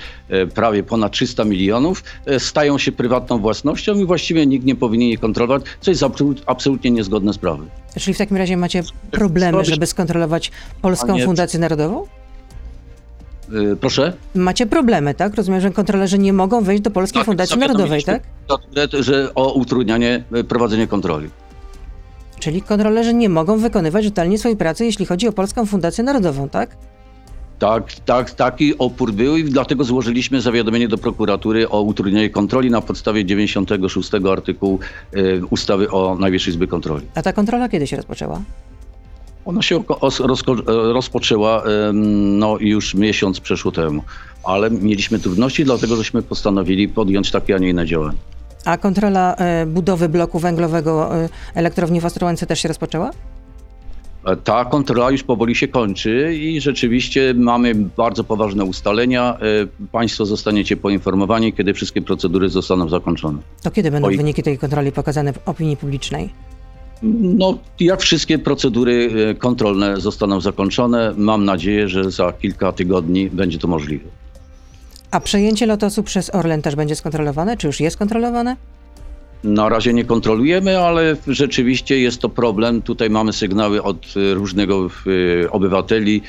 prawie 0.55 0.83
ponad 0.83 1.13
300 1.13 1.45
milionów, 1.45 2.05
stają 2.39 2.79
się 2.79 2.93
prywatną 2.93 3.39
własnością 3.39 3.99
i 3.99 4.05
właściwie 4.05 4.47
nikt 4.47 4.67
nie 4.67 4.75
powinien 4.75 5.09
jej 5.09 5.19
kontrolować, 5.19 5.63
co 5.81 5.91
jest 5.91 6.03
absolut- 6.03 6.43
absolutnie 6.47 6.91
niezgodne 6.91 7.33
z 7.33 7.39
prawem. 7.39 7.69
Czyli 7.99 8.15
w 8.15 8.19
takim 8.19 8.37
razie 8.37 8.57
macie 8.57 8.83
problemy, 9.11 9.65
żeby 9.65 9.87
skontrolować 9.87 10.51
Polską 10.83 11.19
Fundację 11.19 11.61
Narodową? 11.61 12.22
E, 13.73 13.77
Proszę? 13.77 14.13
Macie 14.35 14.67
problemy, 14.67 15.15
tak? 15.15 15.35
Rozumiem, 15.35 15.61
że 15.61 15.71
kontrolerzy 15.71 16.19
nie 16.19 16.33
mogą 16.33 16.61
wejść 16.61 16.83
do 16.83 16.91
Polskiej 16.91 17.21
Tak, 17.21 17.27
Fundacji 17.27 17.59
Narodowej, 17.59 18.05
tak? 18.05 18.23
że 19.01 19.35
o 19.35 19.53
utrudnianie 19.53 20.25
e, 20.33 20.45
prowadzenia 20.45 20.87
kontroli. 20.87 21.31
Czyli 22.41 22.63
kontrolerzy 22.63 23.15
nie 23.15 23.29
mogą 23.29 23.59
wykonywać 23.59 24.05
rzetelnie 24.05 24.39
swojej 24.39 24.57
pracy, 24.57 24.85
jeśli 24.85 25.07
chodzi 25.07 25.29
o 25.29 25.33
Polską 25.33 25.67
Fundację 25.67 26.05
Narodową, 26.05 26.49
tak? 26.49 26.77
Tak, 27.59 27.93
tak, 28.07 28.31
taki 28.31 28.79
opór 28.79 29.13
był 29.13 29.37
i 29.37 29.45
dlatego 29.45 29.85
złożyliśmy 29.85 30.41
zawiadomienie 30.41 30.89
do 30.89 30.99
prokuratury 30.99 31.69
o 31.69 31.83
utrudnieniu 31.83 32.31
kontroli 32.31 32.71
na 32.71 32.81
podstawie 32.81 33.25
96 33.25 34.11
artykułu 34.33 34.79
e, 35.13 35.21
ustawy 35.51 35.91
o 35.91 36.17
Najwyższej 36.21 36.51
Izbie 36.51 36.67
Kontroli. 36.67 37.07
A 37.15 37.23
ta 37.23 37.33
kontrola 37.33 37.69
kiedy 37.69 37.87
się 37.87 37.97
rozpoczęła? 37.97 38.41
Ona 39.45 39.63
się 39.63 39.77
e, 39.77 39.83
rozpoczęła 40.93 41.63
no, 41.93 42.57
już 42.61 42.95
miesiąc 42.95 43.41
przeszło 43.41 43.73
temu, 43.73 44.03
ale 44.45 44.71
mieliśmy 44.71 45.19
trudności, 45.19 45.65
dlatego 45.65 45.97
żeśmy 45.97 46.23
postanowili 46.23 46.89
podjąć 46.89 47.31
takie, 47.31 47.55
a 47.55 47.59
nie 47.59 47.69
inne 47.69 47.87
działania. 47.87 48.19
A 48.65 48.79
kontrola 48.79 49.35
e, 49.35 49.67
budowy 49.67 50.09
bloku 50.09 50.39
węglowego 50.39 51.17
e, 51.17 51.29
elektrowni 51.55 52.01
w 52.01 52.05
Ostrołęce 52.05 52.47
też 52.47 52.61
się 52.61 52.69
rozpoczęła? 52.69 53.11
Ta 54.45 54.65
kontrola 54.65 55.11
już 55.11 55.23
powoli 55.23 55.55
się 55.55 55.69
kończy 55.69 56.35
i 56.35 56.61
rzeczywiście 56.61 57.35
mamy 57.37 57.75
bardzo 57.75 58.25
poważne 58.25 58.65
ustalenia. 58.65 59.39
Państwo 59.93 60.27
zostaniecie 60.27 60.77
poinformowani, 60.77 61.53
kiedy 61.53 61.75
wszystkie 61.75 62.03
procedury 62.03 62.49
zostaną 62.49 62.89
zakończone. 62.89 63.39
To 63.63 63.71
kiedy 63.71 63.91
będą 63.91 64.09
wyniki 64.09 64.43
tej 64.43 64.59
kontroli 64.59 64.93
pokazane 64.93 65.33
w 65.33 65.49
opinii 65.49 65.77
publicznej? 65.77 66.31
No, 67.03 67.59
jak 67.81 68.01
wszystkie 68.01 68.39
procedury 68.39 69.11
e, 69.31 69.35
kontrolne 69.35 70.01
zostaną 70.01 70.41
zakończone, 70.41 71.15
mam 71.17 71.45
nadzieję, 71.45 71.89
że 71.89 72.11
za 72.11 72.33
kilka 72.33 72.73
tygodni 72.73 73.31
będzie 73.31 73.59
to 73.59 73.69
możliwe. 73.69 74.05
A 75.11 75.21
przejęcie 75.21 75.67
Lotosu 75.67 76.03
przez 76.03 76.35
Orlen 76.35 76.63
też 76.63 76.77
będzie 76.77 76.97
skontrolowane? 76.97 77.57
Czy 77.57 77.67
już 77.67 77.81
jest 77.81 77.97
kontrolowane? 77.97 78.57
Na 79.45 79.69
razie 79.69 79.93
nie 79.93 80.05
kontrolujemy, 80.05 80.79
ale 80.79 81.17
rzeczywiście 81.27 81.99
jest 81.99 82.21
to 82.21 82.29
problem. 82.29 82.83
Tutaj 82.83 83.11
mamy 83.11 83.33
sygnały 83.33 83.83
od 83.83 84.07
e, 84.17 84.35
różnego 84.35 84.87
e, 85.45 85.51
obywateli, 85.51 86.23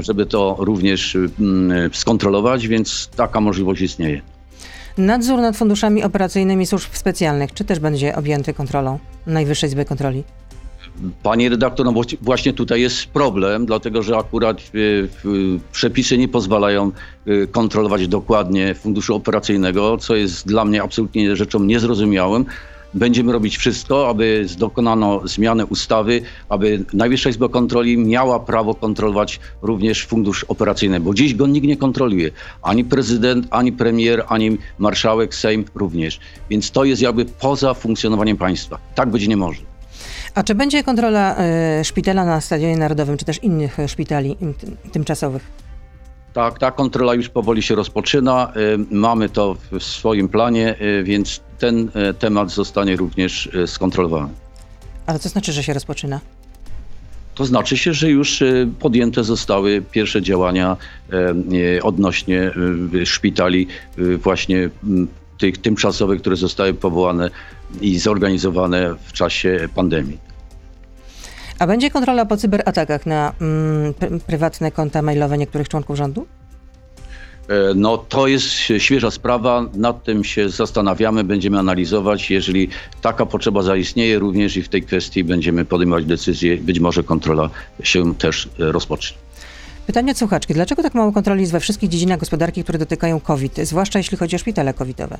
żeby 0.00 0.26
to 0.26 0.56
również 0.58 1.16
mm, 1.16 1.90
skontrolować, 1.92 2.68
więc 2.68 3.08
taka 3.16 3.40
możliwość 3.40 3.82
istnieje. 3.82 4.22
Nadzór 4.98 5.38
nad 5.38 5.56
funduszami 5.56 6.04
operacyjnymi 6.04 6.66
służb 6.66 6.90
specjalnych, 6.92 7.54
czy 7.54 7.64
też 7.64 7.78
będzie 7.78 8.16
objęty 8.16 8.54
kontrolą 8.54 8.98
Najwyższej 9.26 9.68
Izby 9.68 9.84
Kontroli? 9.84 10.24
Panie 11.22 11.48
redaktor, 11.48 11.86
no 11.86 11.92
właśnie 12.20 12.52
tutaj 12.52 12.80
jest 12.80 13.06
problem, 13.06 13.66
dlatego 13.66 14.02
że 14.02 14.16
akurat 14.16 14.58
e, 14.58 14.60
przepisy 15.72 16.18
nie 16.18 16.28
pozwalają 16.28 16.92
e, 17.26 17.46
kontrolować 17.46 18.08
dokładnie 18.08 18.74
funduszu 18.74 19.14
operacyjnego, 19.14 19.98
co 19.98 20.16
jest 20.16 20.46
dla 20.46 20.64
mnie 20.64 20.82
absolutnie 20.82 21.36
rzeczą 21.36 21.60
niezrozumiałą. 21.64 22.44
Będziemy 22.94 23.32
robić 23.32 23.56
wszystko, 23.56 24.08
aby 24.08 24.46
dokonano 24.58 25.28
zmiany 25.28 25.66
ustawy, 25.66 26.22
aby 26.48 26.84
Najwyższa 26.92 27.30
Izba 27.30 27.48
Kontroli 27.48 27.98
miała 27.98 28.40
prawo 28.40 28.74
kontrolować 28.74 29.40
również 29.62 30.06
fundusz 30.06 30.44
operacyjny, 30.44 31.00
bo 31.00 31.14
dziś 31.14 31.34
go 31.34 31.46
nikt 31.46 31.66
nie 31.66 31.76
kontroluje. 31.76 32.30
Ani 32.62 32.84
prezydent, 32.84 33.46
ani 33.50 33.72
premier, 33.72 34.24
ani 34.28 34.58
marszałek, 34.78 35.34
Sejm 35.34 35.64
również. 35.74 36.20
Więc 36.50 36.70
to 36.70 36.84
jest 36.84 37.02
jakby 37.02 37.24
poza 37.24 37.74
funkcjonowaniem 37.74 38.36
państwa. 38.36 38.78
Tak 38.94 39.10
być 39.10 39.28
nie 39.28 39.36
może. 39.36 39.60
A 40.34 40.42
czy 40.42 40.54
będzie 40.54 40.82
kontrola 40.84 41.36
e, 41.36 41.84
szpitala 41.84 42.24
na 42.24 42.40
Stadionie 42.40 42.76
Narodowym, 42.76 43.16
czy 43.16 43.24
też 43.24 43.38
innych 43.42 43.80
e, 43.80 43.88
szpitali 43.88 44.36
tym- 44.36 44.76
tymczasowych? 44.92 45.59
Tak, 46.32 46.58
ta 46.58 46.70
kontrola 46.70 47.14
już 47.14 47.28
powoli 47.28 47.62
się 47.62 47.74
rozpoczyna. 47.74 48.52
Y, 48.56 48.94
Mamy 48.94 49.28
to 49.28 49.56
w- 49.70 49.82
swoim 49.82 50.28
planie, 50.28 50.74
y, 50.80 51.02
więc 51.04 51.40
ten 51.58 51.78
y, 52.10 52.14
temat 52.14 52.50
zostanie 52.50 52.96
również 52.96 53.48
skontrolowany. 53.66 54.28
Ale 55.06 55.18
co 55.18 55.28
znaczy, 55.28 55.52
że 55.52 55.62
się 55.62 55.74
rozpoczyna? 55.74 56.20
To 57.34 57.44
znaczy 57.44 57.76
się, 57.76 57.94
że 57.94 58.10
już 58.10 58.42
podjęte 58.80 59.24
zostały 59.24 59.82
pierwsze 59.90 60.22
działania 60.22 60.76
odnośnie 61.82 62.50
szpitali 63.04 63.66
właśnie 64.22 64.70
tych 65.38 65.58
tymczasowych, 65.58 66.20
które 66.20 66.36
zostały 66.36 66.74
powołane 66.74 67.30
i 67.80 67.98
zorganizowane 67.98 68.94
w 69.04 69.12
czasie 69.12 69.68
pandemii. 69.74 70.18
A 71.60 71.66
będzie 71.66 71.90
kontrola 71.90 72.26
po 72.26 72.36
cyberatakach 72.36 73.06
na 73.06 73.32
mm, 73.40 73.94
prywatne 74.26 74.70
konta 74.70 75.02
mailowe 75.02 75.38
niektórych 75.38 75.68
członków 75.68 75.96
rządu? 75.96 76.26
E, 77.48 77.74
no 77.74 77.98
to 77.98 78.26
jest 78.26 78.46
świeża 78.78 79.10
sprawa, 79.10 79.66
nad 79.74 80.04
tym 80.04 80.24
się 80.24 80.48
zastanawiamy, 80.48 81.24
będziemy 81.24 81.58
analizować. 81.58 82.30
Jeżeli 82.30 82.68
taka 83.02 83.26
potrzeba 83.26 83.62
zaistnieje, 83.62 84.18
również 84.18 84.56
i 84.56 84.62
w 84.62 84.68
tej 84.68 84.82
kwestii 84.82 85.24
będziemy 85.24 85.64
podejmować 85.64 86.04
decyzje. 86.04 86.56
Być 86.56 86.80
może 86.80 87.02
kontrola 87.02 87.50
się 87.82 88.14
też 88.14 88.48
e, 88.60 88.72
rozpocznie. 88.72 89.16
Pytanie 89.86 90.12
od 90.12 90.18
słuchaczki. 90.18 90.54
Dlaczego 90.54 90.82
tak 90.82 90.94
mało 90.94 91.12
kontroli 91.12 91.40
jest 91.40 91.52
we 91.52 91.60
wszystkich 91.60 91.90
dziedzinach 91.90 92.20
gospodarki, 92.20 92.62
które 92.62 92.78
dotykają 92.78 93.20
COVID, 93.20 93.60
zwłaszcza 93.62 93.98
jeśli 93.98 94.16
chodzi 94.16 94.36
o 94.36 94.38
szpitale 94.38 94.74
covidowe? 94.74 95.18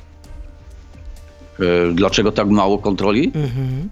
E, 1.59 1.93
dlaczego 1.93 2.31
tak 2.31 2.47
mało 2.47 2.77
kontroli? 2.77 3.31
Mhm. 3.35 3.89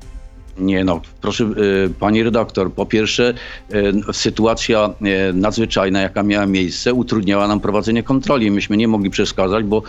Nie 0.59 0.83
no, 0.83 1.01
proszę 1.21 1.43
y, 1.43 1.89
pani 1.99 2.23
redaktor, 2.23 2.73
po 2.73 2.85
pierwsze 2.85 3.33
y, 3.73 4.13
sytuacja 4.13 4.93
y, 5.29 5.33
nadzwyczajna, 5.33 6.01
jaka 6.01 6.23
miała 6.23 6.45
miejsce, 6.45 6.93
utrudniała 6.93 7.47
nam 7.47 7.59
prowadzenie 7.59 8.03
kontroli. 8.03 8.51
Myśmy 8.51 8.77
nie 8.77 8.87
mogli 8.87 9.09
przeszkadzać, 9.09 9.65
bo 9.65 9.83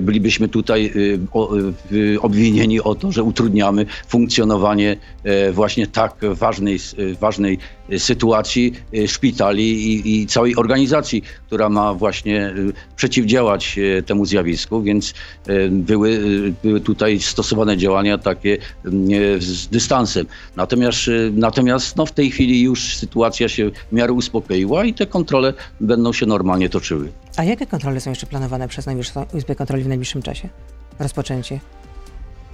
bylibyśmy 0.00 0.48
tutaj 0.48 0.92
obwinieni 2.20 2.80
o 2.80 2.94
to, 2.94 3.12
że 3.12 3.22
utrudniamy 3.22 3.86
funkcjonowanie 4.08 4.96
właśnie 5.52 5.86
tak 5.86 6.14
ważnej, 6.34 6.78
ważnej 7.20 7.58
sytuacji 7.98 8.72
szpitali 9.06 9.92
i, 9.92 10.22
i 10.22 10.26
całej 10.26 10.56
organizacji, 10.56 11.22
która 11.46 11.68
ma 11.68 11.94
właśnie 11.94 12.54
przeciwdziałać 12.96 13.78
temu 14.06 14.26
zjawisku, 14.26 14.82
więc 14.82 15.14
były, 15.70 16.20
były 16.62 16.80
tutaj 16.80 17.20
stosowane 17.20 17.76
działania 17.76 18.18
takie 18.18 18.58
z 19.38 19.68
dystansu 20.08 20.38
Natomiast, 20.56 21.08
y, 21.08 21.32
natomiast 21.34 21.96
no, 21.96 22.06
w 22.06 22.12
tej 22.12 22.30
chwili 22.30 22.62
już 22.62 22.96
sytuacja 22.96 23.48
się 23.48 23.70
w 23.70 23.92
miarę 23.92 24.12
uspokoiła 24.12 24.84
i 24.84 24.94
te 24.94 25.06
kontrole 25.06 25.54
będą 25.80 26.12
się 26.12 26.26
normalnie 26.26 26.68
toczyły. 26.68 27.12
A 27.36 27.44
jakie 27.44 27.66
kontrole 27.66 28.00
są 28.00 28.10
jeszcze 28.10 28.26
planowane 28.26 28.68
przez 28.68 28.86
Najwyższą 28.86 29.26
Izbę 29.34 29.54
Kontroli 29.54 29.84
w 29.84 29.88
najbliższym 29.88 30.22
czasie? 30.22 30.48
Rozpoczęcie? 30.98 31.60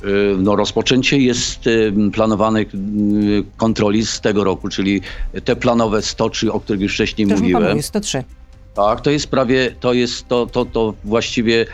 Y, 0.04 0.36
no, 0.38 0.56
rozpoczęcie 0.56 1.18
jest 1.18 1.66
y, 1.66 1.92
planowane 2.12 2.64
kontroli 3.56 4.06
z 4.06 4.20
tego 4.20 4.44
roku, 4.44 4.68
czyli 4.68 5.00
te 5.44 5.56
planowe 5.56 6.02
103, 6.02 6.52
o 6.52 6.60
których 6.60 6.82
już 6.82 6.94
wcześniej 6.94 7.28
to 7.28 7.34
mówiłem. 7.34 7.76
Jest 7.76 7.88
103. 7.88 8.24
Tak, 8.74 9.00
to 9.00 9.10
jest 9.10 9.26
prawie, 9.26 9.74
to 9.80 9.92
jest 9.92 10.28
to, 10.28 10.46
to, 10.46 10.64
to 10.64 10.94
właściwie 11.04 11.66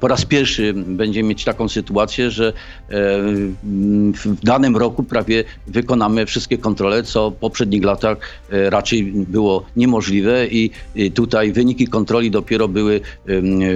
po 0.00 0.08
raz 0.08 0.24
pierwszy 0.24 0.72
będziemy 0.74 1.28
mieć 1.28 1.44
taką 1.44 1.68
sytuację, 1.68 2.30
że 2.30 2.52
w 4.12 4.44
danym 4.44 4.76
roku 4.76 5.02
prawie 5.02 5.44
wykonamy 5.66 6.26
wszystkie 6.26 6.58
kontrole, 6.58 7.02
co 7.02 7.30
w 7.30 7.34
poprzednich 7.34 7.84
latach 7.84 8.18
e, 8.50 8.70
raczej 8.70 9.04
było 9.04 9.64
niemożliwe 9.76 10.46
i 10.46 10.70
tutaj 11.14 11.52
wyniki 11.52 11.86
kontroli 11.86 12.30
dopiero 12.30 12.68
były 12.68 13.00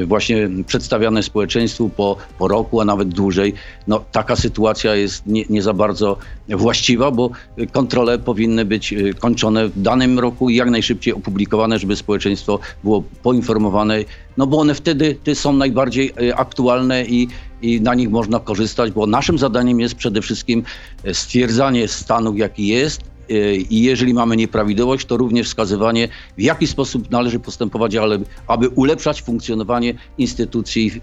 właśnie 0.06 0.48
przedstawiane 0.66 1.22
społeczeństwu 1.22 1.88
po, 1.88 2.16
po 2.38 2.48
roku, 2.48 2.80
a 2.80 2.84
nawet 2.84 3.08
dłużej. 3.08 3.54
No, 3.88 4.04
taka 4.12 4.36
sytuacja 4.36 4.94
jest 4.94 5.26
nie, 5.26 5.44
nie 5.50 5.62
za 5.62 5.72
bardzo 5.72 6.16
właściwa, 6.48 7.10
bo 7.10 7.30
kontrole 7.72 8.18
powinny 8.18 8.64
być 8.64 8.92
e, 8.92 9.14
kończone 9.14 9.68
w 9.68 9.82
danym 9.82 10.18
roku 10.18 10.50
i 10.50 10.54
jak 10.54 10.70
najszybciej 10.70 11.14
opublikowane, 11.14 11.78
żeby 11.78 11.96
społeczeństwo 11.96 12.58
było 12.84 13.02
poinformowane, 13.22 14.04
no 14.40 14.46
bo 14.46 14.58
one 14.58 14.74
wtedy 14.74 15.16
są 15.34 15.52
najbardziej 15.52 16.12
e, 16.28 16.36
aktualne 16.36 17.04
i, 17.04 17.28
i 17.62 17.80
na 17.80 17.94
nich 17.94 18.10
można 18.10 18.40
korzystać, 18.40 18.92
bo 18.92 19.06
naszym 19.06 19.38
zadaniem 19.38 19.80
jest 19.80 19.94
przede 19.94 20.22
wszystkim 20.22 20.62
e, 21.04 21.14
stwierdzanie 21.14 21.88
stanu, 21.88 22.36
jaki 22.36 22.66
jest, 22.66 23.00
e, 23.30 23.56
i 23.56 23.82
jeżeli 23.82 24.14
mamy 24.14 24.36
nieprawidłowość, 24.36 25.06
to 25.06 25.16
również 25.16 25.46
wskazywanie, 25.46 26.08
w 26.38 26.40
jaki 26.40 26.66
sposób 26.66 27.10
należy 27.10 27.38
postępować, 27.38 27.96
ale, 27.96 28.18
aby 28.46 28.68
ulepszać 28.68 29.22
funkcjonowanie 29.22 29.94
instytucji 30.18 31.00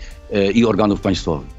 i 0.53 0.65
organów 0.65 1.01
państwowych. 1.01 1.56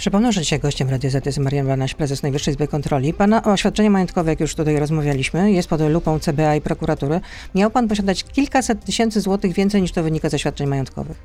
Przypomnę, 0.00 0.32
że 0.32 0.40
dzisiaj 0.40 0.60
gościem 0.60 0.90
Radia 0.90 1.10
Z 1.10 1.26
jest 1.26 1.38
Marian 1.38 1.66
Banaś, 1.66 1.94
prezes 1.94 2.22
Najwyższej 2.22 2.52
Izby 2.52 2.68
Kontroli. 2.68 3.12
Pana 3.12 3.42
oświadczenie 3.42 3.90
majątkowe, 3.90 4.30
jak 4.30 4.40
już 4.40 4.54
tutaj 4.54 4.78
rozmawialiśmy, 4.78 5.52
jest 5.52 5.68
pod 5.68 5.80
lupą 5.80 6.18
CBA 6.18 6.54
i 6.54 6.60
prokuratury. 6.60 7.20
Miał 7.54 7.70
pan 7.70 7.88
posiadać 7.88 8.24
kilkaset 8.24 8.84
tysięcy 8.84 9.20
złotych 9.20 9.52
więcej 9.52 9.82
niż 9.82 9.92
to 9.92 10.02
wynika 10.02 10.28
ze 10.28 10.38
świadczeń 10.38 10.66
majątkowych. 10.66 11.16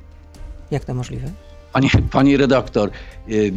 Jak 0.70 0.84
to 0.84 0.94
możliwe? 0.94 1.30
Pani, 1.72 1.88
pani 2.10 2.36
redaktor, 2.36 2.90
y, 3.28 3.52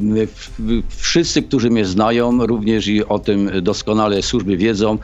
wszyscy, 0.89 1.43
którzy 1.43 1.69
mnie 1.69 1.85
znają, 1.85 2.45
również 2.45 2.87
i 2.87 3.05
o 3.05 3.19
tym 3.19 3.51
doskonale 3.61 4.21
służby 4.21 4.57
wiedzą, 4.57 4.97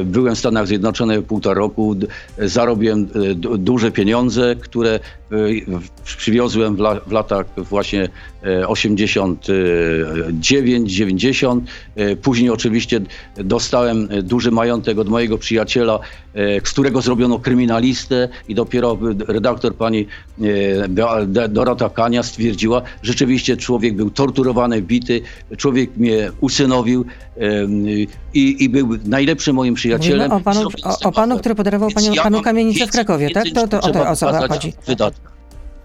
y, 0.00 0.04
byłem 0.04 0.34
w 0.34 0.38
Stanach 0.38 0.66
Zjednoczonych 0.66 1.24
półtora 1.24 1.54
roku, 1.54 1.96
zarobiłem 2.38 3.08
y, 3.16 3.34
duże 3.58 3.90
pieniądze, 3.90 4.56
które 4.56 5.00
przywiozłem 6.04 6.76
w, 7.06 7.12
latach 7.12 7.46
właśnie 7.56 8.08
89, 8.66 10.92
90. 10.92 11.64
Później 12.22 12.50
oczywiście 12.50 13.00
dostałem 13.34 14.08
duży 14.22 14.50
majątek 14.50 14.98
od 14.98 15.08
mojego 15.08 15.38
przyjaciela, 15.38 15.98
z 16.64 16.70
którego 16.70 17.00
zrobiono 17.00 17.38
kryminalistę 17.38 18.28
i 18.48 18.54
dopiero 18.54 18.98
redaktor 19.28 19.74
pani 19.74 20.06
Dorota 21.48 21.88
Kania 21.88 22.22
stwierdziła, 22.22 22.82
że 23.02 23.12
rzeczywiście 23.12 23.56
człowiek 23.56 23.96
był 23.96 24.10
torturowany, 24.10 24.82
bity, 24.82 25.20
człowiek 25.56 25.96
mnie 25.96 26.30
usynowił 26.40 27.04
i, 28.34 28.64
i 28.64 28.68
był 28.68 28.88
najlepszym 29.04 29.56
moim 29.56 29.74
przyjacielem. 29.74 30.32
o 30.32 30.40
panu, 30.40 30.68
o, 30.84 31.08
o 31.08 31.12
panu 31.12 31.38
który 31.38 31.54
podarował 31.54 31.90
panią, 31.90 32.12
ja 32.12 32.22
panu 32.22 32.42
kamienicę 32.42 32.86
w 32.86 32.90
Krakowie, 32.90 33.30
tak? 33.30 33.44
To, 33.54 33.68
to 33.68 33.80
o 33.80 33.90
tę 33.90 34.08
osobę 34.08 34.48
chodzi. 34.48 34.72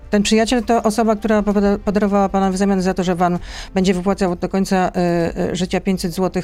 Ten 0.09 0.23
przyjaciel 0.23 0.63
to 0.63 0.83
osoba, 0.83 1.15
która 1.15 1.43
podarowała 1.85 2.29
pana 2.29 2.51
w 2.51 2.57
zamian 2.57 2.81
za 2.81 2.93
to, 2.93 3.03
że 3.03 3.15
pan 3.15 3.39
będzie 3.73 3.93
wypłacał 3.93 4.35
do 4.35 4.49
końca 4.49 4.91
y, 5.51 5.55
życia 5.55 5.81
500 5.81 6.13
zł 6.13 6.43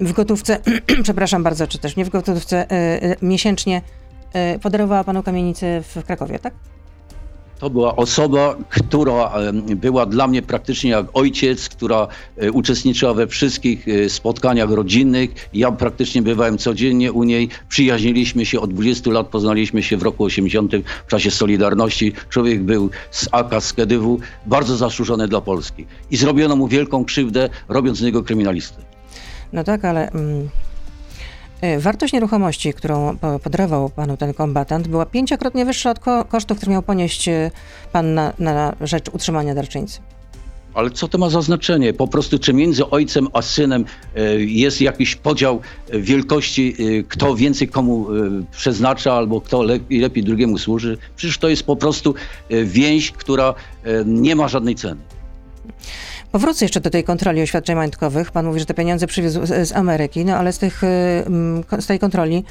w 0.00 0.12
gotówce, 0.12 0.58
przepraszam 1.02 1.42
bardzo, 1.42 1.66
czy 1.66 1.78
też 1.78 1.96
nie 1.96 2.04
w 2.04 2.08
gotówce, 2.08 2.72
y, 2.72 2.74
y, 3.04 3.16
miesięcznie, 3.22 3.82
podarowała 4.62 5.04
panu 5.04 5.22
kamienicę 5.22 5.82
w 5.82 6.04
Krakowie, 6.04 6.38
tak? 6.38 6.54
To 7.58 7.70
była 7.70 7.96
osoba, 7.96 8.56
która 8.68 9.32
była 9.76 10.06
dla 10.06 10.26
mnie 10.26 10.42
praktycznie 10.42 10.90
jak 10.90 11.06
ojciec, 11.14 11.68
która 11.68 12.08
e, 12.36 12.52
uczestniczyła 12.52 13.14
we 13.14 13.26
wszystkich 13.26 13.88
e, 13.88 14.08
spotkaniach 14.08 14.70
rodzinnych. 14.70 15.30
Ja 15.52 15.72
praktycznie 15.72 16.22
bywałem 16.22 16.58
codziennie 16.58 17.12
u 17.12 17.24
niej. 17.24 17.48
Przyjaźniliśmy 17.68 18.46
się 18.46 18.60
od 18.60 18.72
20 18.72 19.10
lat, 19.10 19.26
poznaliśmy 19.26 19.82
się 19.82 19.96
w 19.96 20.02
roku 20.02 20.24
80 20.24 20.72
w 21.06 21.10
czasie 21.10 21.30
Solidarności. 21.30 22.12
Człowiek 22.28 22.62
był 22.62 22.90
z 23.10 23.28
AK, 23.32 23.54
z 23.60 23.72
Kedywu, 23.72 24.20
bardzo 24.46 24.76
zasłużony 24.76 25.28
dla 25.28 25.40
Polski. 25.40 25.86
I 26.10 26.16
zrobiono 26.16 26.56
mu 26.56 26.68
wielką 26.68 27.04
krzywdę, 27.04 27.48
robiąc 27.68 27.98
z 27.98 28.02
niego 28.02 28.22
kryminalistę. 28.22 28.82
No 29.52 29.64
tak, 29.64 29.84
ale... 29.84 30.10
E, 31.64 31.78
wartość 31.78 32.12
nieruchomości, 32.12 32.72
którą 32.72 33.16
podarował 33.42 33.90
panu 33.90 34.16
ten 34.16 34.34
kombatant, 34.34 34.88
była 34.88 35.06
pięciokrotnie 35.06 35.64
wyższa 35.64 35.90
od 35.90 35.98
kosztów, 36.28 36.56
które 36.56 36.72
miał 36.72 36.82
ponieść 36.82 37.28
e, 37.28 37.50
pan 37.92 38.14
na, 38.14 38.32
na 38.38 38.74
rzecz 38.80 39.08
utrzymania 39.12 39.54
darczyńcy. 39.54 40.00
Ale 40.74 40.90
co 40.90 41.08
to 41.08 41.18
ma 41.18 41.30
za 41.30 41.42
znaczenie? 41.42 41.92
Po 41.92 42.08
prostu, 42.08 42.38
czy 42.38 42.52
między 42.52 42.90
ojcem 42.90 43.28
a 43.32 43.42
synem 43.42 43.84
e, 44.16 44.40
jest 44.40 44.80
jakiś 44.80 45.16
podział 45.16 45.60
wielkości, 45.92 46.76
kto 47.08 47.36
więcej 47.36 47.68
komu 47.68 48.06
przeznacza, 48.50 49.12
albo 49.12 49.40
kto 49.40 49.62
lepiej, 49.62 50.00
lepiej 50.00 50.24
drugiemu 50.24 50.58
służy? 50.58 50.98
Przecież 51.16 51.38
to 51.38 51.48
jest 51.48 51.62
po 51.62 51.76
prostu 51.76 52.14
więź, 52.64 53.10
która 53.10 53.54
nie 54.04 54.36
ma 54.36 54.48
żadnej 54.48 54.74
ceny. 54.74 55.00
Powrócę 56.34 56.64
jeszcze 56.64 56.80
do 56.80 56.90
tej 56.90 57.04
kontroli 57.04 57.42
oświadczeń 57.42 57.76
majątkowych. 57.76 58.30
Pan 58.30 58.46
mówi, 58.46 58.60
że 58.60 58.66
te 58.66 58.74
pieniądze 58.74 59.06
przywiózł 59.06 59.46
z, 59.46 59.72
Ameryki, 59.72 60.24
no 60.24 60.36
ale 60.36 60.52
z, 60.52 60.58
tych, 60.58 60.84
y, 60.84 60.86
mm, 61.26 61.64
z 61.78 61.86
tej 61.86 61.98
kontroli 61.98 62.44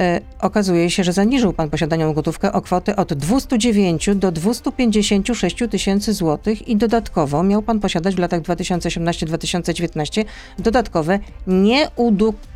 e, 0.00 0.20
okazuje 0.40 0.90
się, 0.90 1.04
że 1.04 1.12
zaniżył 1.12 1.52
pan 1.52 1.70
posiadaną 1.70 2.12
gotówkę 2.12 2.52
o 2.52 2.62
kwotę 2.62 2.96
od 2.96 3.14
209 3.14 4.10
do 4.14 4.32
256 4.32 5.56
tysięcy 5.70 6.12
złotych 6.12 6.68
i 6.68 6.76
dodatkowo 6.76 7.42
miał 7.42 7.62
pan 7.62 7.80
posiadać 7.80 8.14
w 8.14 8.18
latach 8.18 8.40
2018-2019 8.40 10.24
dodatkowe 10.58 11.18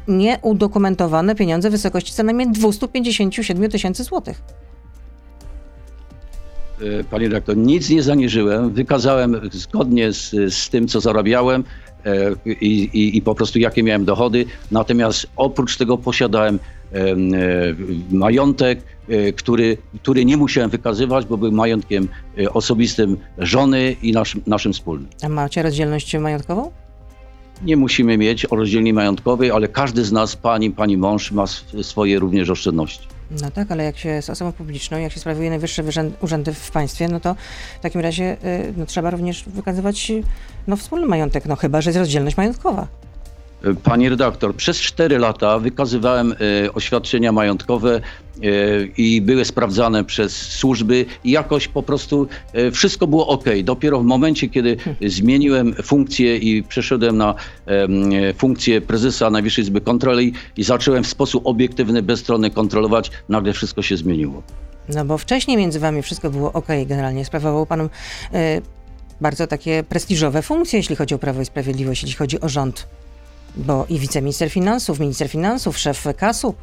nieudokumentowane 0.09 1.35
pieniądze 1.35 1.69
w 1.69 1.73
wysokości 1.73 2.13
co 2.13 2.23
najmniej 2.23 2.51
257 2.51 3.71
tysięcy 3.71 4.05
złotych. 4.05 4.43
E, 6.83 7.05
panie 7.05 7.29
redaktor, 7.29 7.57
nic 7.57 7.91
nie 7.91 8.03
zaniżyłem. 8.03 8.71
Wykazałem 8.71 9.41
zgodnie 9.53 10.13
z, 10.13 10.31
z 10.55 10.71
tym, 10.71 10.89
co 10.89 11.01
zarabiałem, 11.01 11.65
e, 12.05 12.51
i, 12.51 12.91
i, 12.93 13.17
i 13.17 13.23
po 13.23 13.35
prostu 13.35 13.59
jakie 13.59 13.83
miałem 13.83 14.05
dochody. 14.05 14.45
Natomiast 14.71 15.27
oprócz 15.37 15.77
tego 15.77 15.99
posiadałem 15.99 16.59
em, 16.93 17.35
e, 17.35 17.39
majątek, 18.11 18.83
e, 19.09 19.33
który, 19.33 19.77
który 20.03 20.25
nie 20.25 20.37
musiałem 20.37 20.71
wykazywać, 20.71 21.27
bo 21.27 21.37
był 21.37 21.53
majątkiem 21.53 22.09
e, 22.39 22.53
osobistym 22.53 23.17
żony 23.39 23.97
i 24.03 24.13
naszym, 24.13 24.43
naszym 24.47 24.73
wspólnym. 24.73 25.09
A 25.23 25.29
macie 25.29 25.63
rozdzielność 25.63 26.17
majątkową? 26.17 26.71
Nie 27.65 27.77
musimy 27.77 28.19
mieć 28.19 28.47
rozdzielni 28.51 28.93
majątkowej, 28.93 29.51
ale 29.51 29.69
każdy 29.69 30.05
z 30.05 30.13
nas, 30.13 30.37
pani, 30.37 30.71
pani 30.71 30.97
mąż, 30.97 31.33
ma 31.33 31.43
sw- 31.43 31.83
swoje 31.83 32.19
również 32.19 32.51
oszczędności. 32.51 33.09
No 33.31 33.51
tak, 33.51 33.71
ale 33.71 33.85
jak 33.85 33.99
się 33.99 34.09
jest 34.09 34.31
osobą 34.31 34.53
publiczną, 34.53 34.99
jak 34.99 35.13
się 35.13 35.21
sprawuje 35.21 35.51
najwyższe 35.51 35.83
urzędy 36.21 36.55
w 36.55 36.71
państwie, 36.71 37.09
no 37.09 37.21
to 37.21 37.37
w 37.79 37.83
takim 37.83 38.01
razie 38.01 38.37
y, 38.45 38.75
no, 38.77 38.87
trzeba 38.87 39.11
również 39.11 39.45
wykazywać 39.45 40.13
no, 40.67 40.77
wspólny 40.77 41.07
majątek, 41.07 41.47
no 41.47 41.57
chyba, 41.57 41.81
że 41.81 41.91
jest 41.91 41.99
rozdzielność 41.99 42.37
majątkowa. 42.37 42.87
Pani 43.83 44.09
redaktor, 44.09 44.55
przez 44.57 44.81
4 44.81 45.19
lata 45.19 45.59
wykazywałem 45.59 46.33
e, 46.33 46.73
oświadczenia 46.73 47.33
majątkowe 47.33 47.97
e, 47.97 48.01
i 48.97 49.21
były 49.21 49.45
sprawdzane 49.45 50.05
przez 50.05 50.37
służby 50.37 51.07
i 51.25 51.31
jakoś 51.31 51.69
po 51.69 51.83
prostu 51.83 52.29
e, 52.53 52.71
wszystko 52.71 53.07
było 53.07 53.27
ok. 53.27 53.45
Dopiero 53.65 54.01
w 54.01 54.05
momencie, 54.05 54.49
kiedy 54.49 54.77
zmieniłem 55.07 55.75
funkcję 55.75 56.37
i 56.37 56.63
przeszedłem 56.63 57.17
na 57.17 57.35
funkcję 58.37 58.81
prezesa 58.81 59.31
Najwyższej 59.31 59.65
Izby 59.65 59.81
Kontroli 59.81 60.33
i 60.57 60.65
zacząłem 60.65 61.05
w 61.05 61.07
sposób 61.07 61.47
obiektywny, 61.47 62.03
bezstronny 62.03 62.51
kontrolować, 62.51 63.11
nagle 63.29 63.53
wszystko 63.53 63.83
się 63.83 63.97
zmieniło. 63.97 64.43
No 64.95 65.05
bo 65.05 65.19
wcześniej 65.19 65.57
między 65.57 65.81
wami 65.81 66.03
wszystko 66.03 66.31
było 66.31 66.53
ok, 66.53 66.67
generalnie 66.87 67.25
sprawował 67.25 67.67
pan 67.67 67.81
y, 67.81 67.89
bardzo 69.21 69.47
takie 69.47 69.83
prestiżowe 69.83 70.43
funkcje, 70.43 70.79
jeśli 70.79 70.97
chodzi 70.97 71.15
o 71.15 71.19
Prawo 71.19 71.41
i 71.41 71.45
Sprawiedliwość, 71.45 72.03
jeśli 72.03 72.17
chodzi 72.17 72.41
o 72.41 72.49
rząd. 72.49 72.87
Bo 73.57 73.87
i 73.89 73.99
wiceminister 73.99 74.51
finansów, 74.51 75.01
minister 75.01 75.29
finansów, 75.29 75.79
szef 75.79 76.05
kasu. 76.17 76.55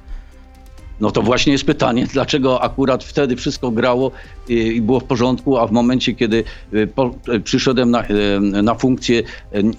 No 0.99 1.11
to 1.11 1.21
właśnie 1.21 1.53
jest 1.53 1.65
pytanie, 1.65 2.07
dlaczego 2.13 2.61
akurat 2.61 3.03
wtedy 3.03 3.35
wszystko 3.35 3.71
grało 3.71 4.11
i, 4.47 4.53
i 4.53 4.81
było 4.81 4.99
w 4.99 5.03
porządku, 5.03 5.57
a 5.57 5.67
w 5.67 5.71
momencie, 5.71 6.13
kiedy 6.13 6.43
y, 6.73 6.87
po, 6.87 7.11
y, 7.33 7.39
przyszedłem 7.39 7.91
na, 7.91 8.03
y, 8.09 8.39
na 8.39 8.75
funkcję 8.75 9.23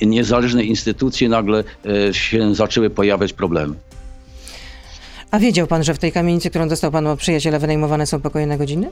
y, 0.01 0.07
niezależnej 0.07 0.69
instytucji, 0.69 1.29
nagle 1.29 1.65
y, 2.11 2.15
się 2.15 2.55
zaczęły 2.55 2.91
pojawiać 2.91 3.33
problemy. 3.33 3.75
A 5.31 5.39
wiedział 5.39 5.67
pan, 5.67 5.85
że 5.85 5.95
w 5.95 5.99
tej 5.99 6.13
kamienicy, 6.13 6.51
którą 6.51 6.69
dostał 6.69 6.91
pan 6.91 7.07
od 7.07 7.19
przyjaciela, 7.19 7.59
wynajmowane 7.59 8.07
są 8.07 8.21
pokoje 8.21 8.47
na 8.47 8.57
godziny? 8.57 8.91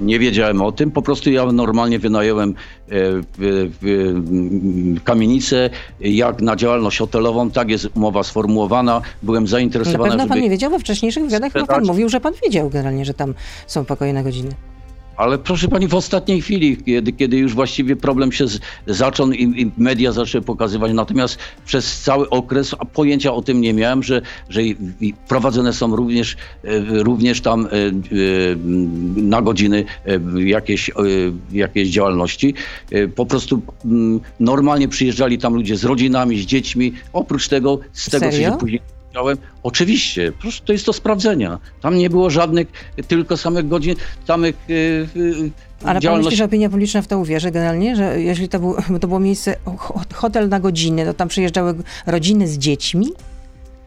Nie 0.00 0.18
wiedziałem 0.18 0.62
o 0.62 0.72
tym, 0.72 0.90
po 0.90 1.02
prostu 1.02 1.30
ja 1.30 1.52
normalnie 1.52 1.98
wynająłem 1.98 2.54
e, 2.90 2.94
kamienicę 5.04 5.70
jak 6.00 6.42
na 6.42 6.56
działalność 6.56 6.98
hotelową, 6.98 7.50
tak 7.50 7.70
jest 7.70 7.88
umowa 7.96 8.22
sformułowana. 8.22 9.00
Byłem 9.22 9.44
Na 9.44 9.50
zainteresowany, 9.50 10.10
pewno 10.10 10.26
pan 10.26 10.40
nie 10.40 10.50
wiedział, 10.50 10.70
we 10.70 10.78
wcześniejszych 10.78 11.24
wywiadach 11.24 11.52
pan 11.66 11.84
mówił, 11.84 12.08
że 12.08 12.20
pan 12.20 12.32
wiedział 12.44 12.70
generalnie, 12.70 13.04
że 13.04 13.14
tam 13.14 13.34
są 13.66 13.84
pokoje 13.84 14.12
na 14.12 14.22
godziny. 14.22 14.50
Ale 15.18 15.38
proszę 15.38 15.68
pani, 15.68 15.88
w 15.88 15.94
ostatniej 15.94 16.42
chwili, 16.42 16.76
kiedy, 16.76 17.12
kiedy 17.12 17.36
już 17.36 17.54
właściwie 17.54 17.96
problem 17.96 18.32
się 18.32 18.48
z, 18.48 18.60
zaczął 18.86 19.32
i, 19.32 19.62
i 19.62 19.70
media 19.78 20.12
zaczęły 20.12 20.44
pokazywać, 20.44 20.92
natomiast 20.92 21.38
przez 21.66 22.00
cały 22.00 22.30
okres 22.30 22.74
pojęcia 22.92 23.34
o 23.34 23.42
tym 23.42 23.60
nie 23.60 23.74
miałem, 23.74 24.02
że, 24.02 24.22
że 24.48 24.60
prowadzone 25.28 25.72
są 25.72 25.96
również, 25.96 26.36
e, 26.64 27.02
również 27.02 27.40
tam 27.40 27.66
e, 27.66 27.70
e, 27.70 27.90
na 29.16 29.42
godziny 29.42 29.84
jakieś, 30.36 30.90
jakieś 31.52 31.88
działalności. 31.88 32.54
Po 33.14 33.26
prostu 33.26 33.62
mm, 33.84 34.20
normalnie 34.40 34.88
przyjeżdżali 34.88 35.38
tam 35.38 35.54
ludzie 35.54 35.76
z 35.76 35.84
rodzinami, 35.84 36.38
z 36.38 36.46
dziećmi. 36.46 36.92
Oprócz 37.12 37.48
tego, 37.48 37.78
z 37.92 38.10
tego 38.10 38.26
co 38.26 38.32
Serio? 38.32 38.50
się 38.50 38.58
później 38.58 38.97
Powiedziałem, 39.22 39.48
Oczywiście, 39.62 40.32
proszę, 40.40 40.62
to 40.64 40.72
jest 40.72 40.86
do 40.86 40.92
sprawdzenia. 40.92 41.58
Tam 41.80 41.98
nie 41.98 42.10
było 42.10 42.30
żadnych, 42.30 42.68
tylko 43.08 43.36
samych 43.36 43.68
godzin, 43.68 43.94
samych 44.26 44.56
yy, 44.68 45.08
yy, 45.14 45.50
Ale 45.84 46.00
pan 46.00 46.18
myśli, 46.18 46.36
że 46.36 46.44
opinia 46.44 46.68
publiczna 46.70 47.02
w 47.02 47.06
to 47.06 47.18
uwierzy 47.18 47.50
generalnie, 47.50 47.96
że 47.96 48.20
jeśli 48.20 48.48
to, 48.48 48.58
był, 48.58 48.76
to 49.00 49.08
było 49.08 49.20
miejsce, 49.20 49.56
ho- 49.76 50.00
hotel 50.14 50.48
na 50.48 50.60
godzinę, 50.60 51.04
to 51.04 51.14
tam 51.14 51.28
przyjeżdżały 51.28 51.74
rodziny 52.06 52.48
z 52.48 52.58
dziećmi? 52.58 53.06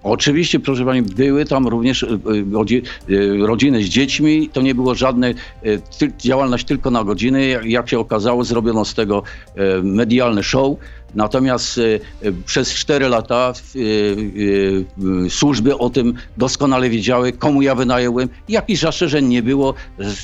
Oczywiście, 0.04 0.60
proszę 0.60 0.86
pani, 0.86 1.02
były 1.02 1.46
tam 1.46 1.68
również 1.68 2.04
y, 2.04 2.06
y, 2.06 2.46
rodzi- 2.46 2.82
y, 3.10 3.38
rodziny 3.48 3.84
z 3.84 3.86
dziećmi. 3.88 4.50
To 4.54 4.62
nie 4.62 4.76
było 4.76 4.96
żadne 4.96 5.30
y, 5.30 5.82
ty, 6.00 6.12
działalność 6.18 6.66
tylko 6.66 6.92
na 6.92 7.04
godziny. 7.04 7.48
Jak, 7.66 7.90
się 7.90 8.00
okazało, 8.00 8.44
zrobiono 8.44 8.86
z 8.86 8.94
tego 8.94 9.24
y, 9.80 9.84
medialny 9.84 10.44
show. 10.44 10.78
Natomiast 11.16 11.78
y, 11.78 12.00
y, 12.24 12.34
przez 12.46 12.74
4 12.74 13.10
lata 13.10 13.54
y, 13.76 14.86
służby 15.30 15.78
o 15.78 15.90
tym 15.90 16.14
doskonale 16.38 16.90
wiedziały, 16.90 17.32
komu 17.32 17.62
ja 17.62 17.76
wynająłem. 17.76 18.30
Jakichś 18.50 18.82
zastrzeżeń 18.82 19.26
nie 19.26 19.44
było. 19.44 19.74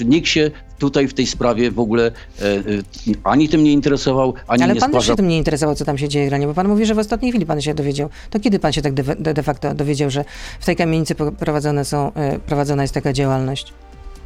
Nikt 0.05 0.27
się 0.27 0.51
tutaj 0.79 1.07
w 1.07 1.13
tej 1.13 1.27
sprawie 1.27 1.71
w 1.71 1.79
ogóle 1.79 2.11
y, 2.41 2.43
y, 2.43 2.83
ani 3.23 3.49
tym 3.49 3.63
nie 3.63 3.71
interesował, 3.71 4.33
ani 4.47 4.63
Ale 4.63 4.73
nie 4.73 4.79
pan 4.79 4.91
też 4.91 5.07
się 5.07 5.15
tym 5.15 5.27
nie 5.27 5.37
interesował, 5.37 5.75
co 5.75 5.85
tam 5.85 5.97
się 5.97 6.09
dzieje 6.09 6.27
granie, 6.27 6.47
bo 6.47 6.53
pan 6.53 6.67
mówi, 6.67 6.85
że 6.85 6.95
w 6.95 6.99
ostatniej 6.99 7.31
chwili 7.31 7.45
pan 7.45 7.61
się 7.61 7.73
dowiedział. 7.73 8.09
To 8.29 8.39
kiedy 8.39 8.59
pan 8.59 8.73
się 8.73 8.81
tak 8.81 8.93
de, 8.93 9.33
de, 9.33 9.43
facto 9.43 9.73
dowiedział, 9.73 10.09
że 10.09 10.25
w 10.59 10.65
tej 10.65 10.75
kamienicy 10.75 11.15
prowadzone 11.15 11.85
są, 11.85 12.13
e, 12.13 12.39
prowadzona 12.39 12.81
jest 12.81 12.93
taka 12.93 13.13
działalność? 13.13 13.73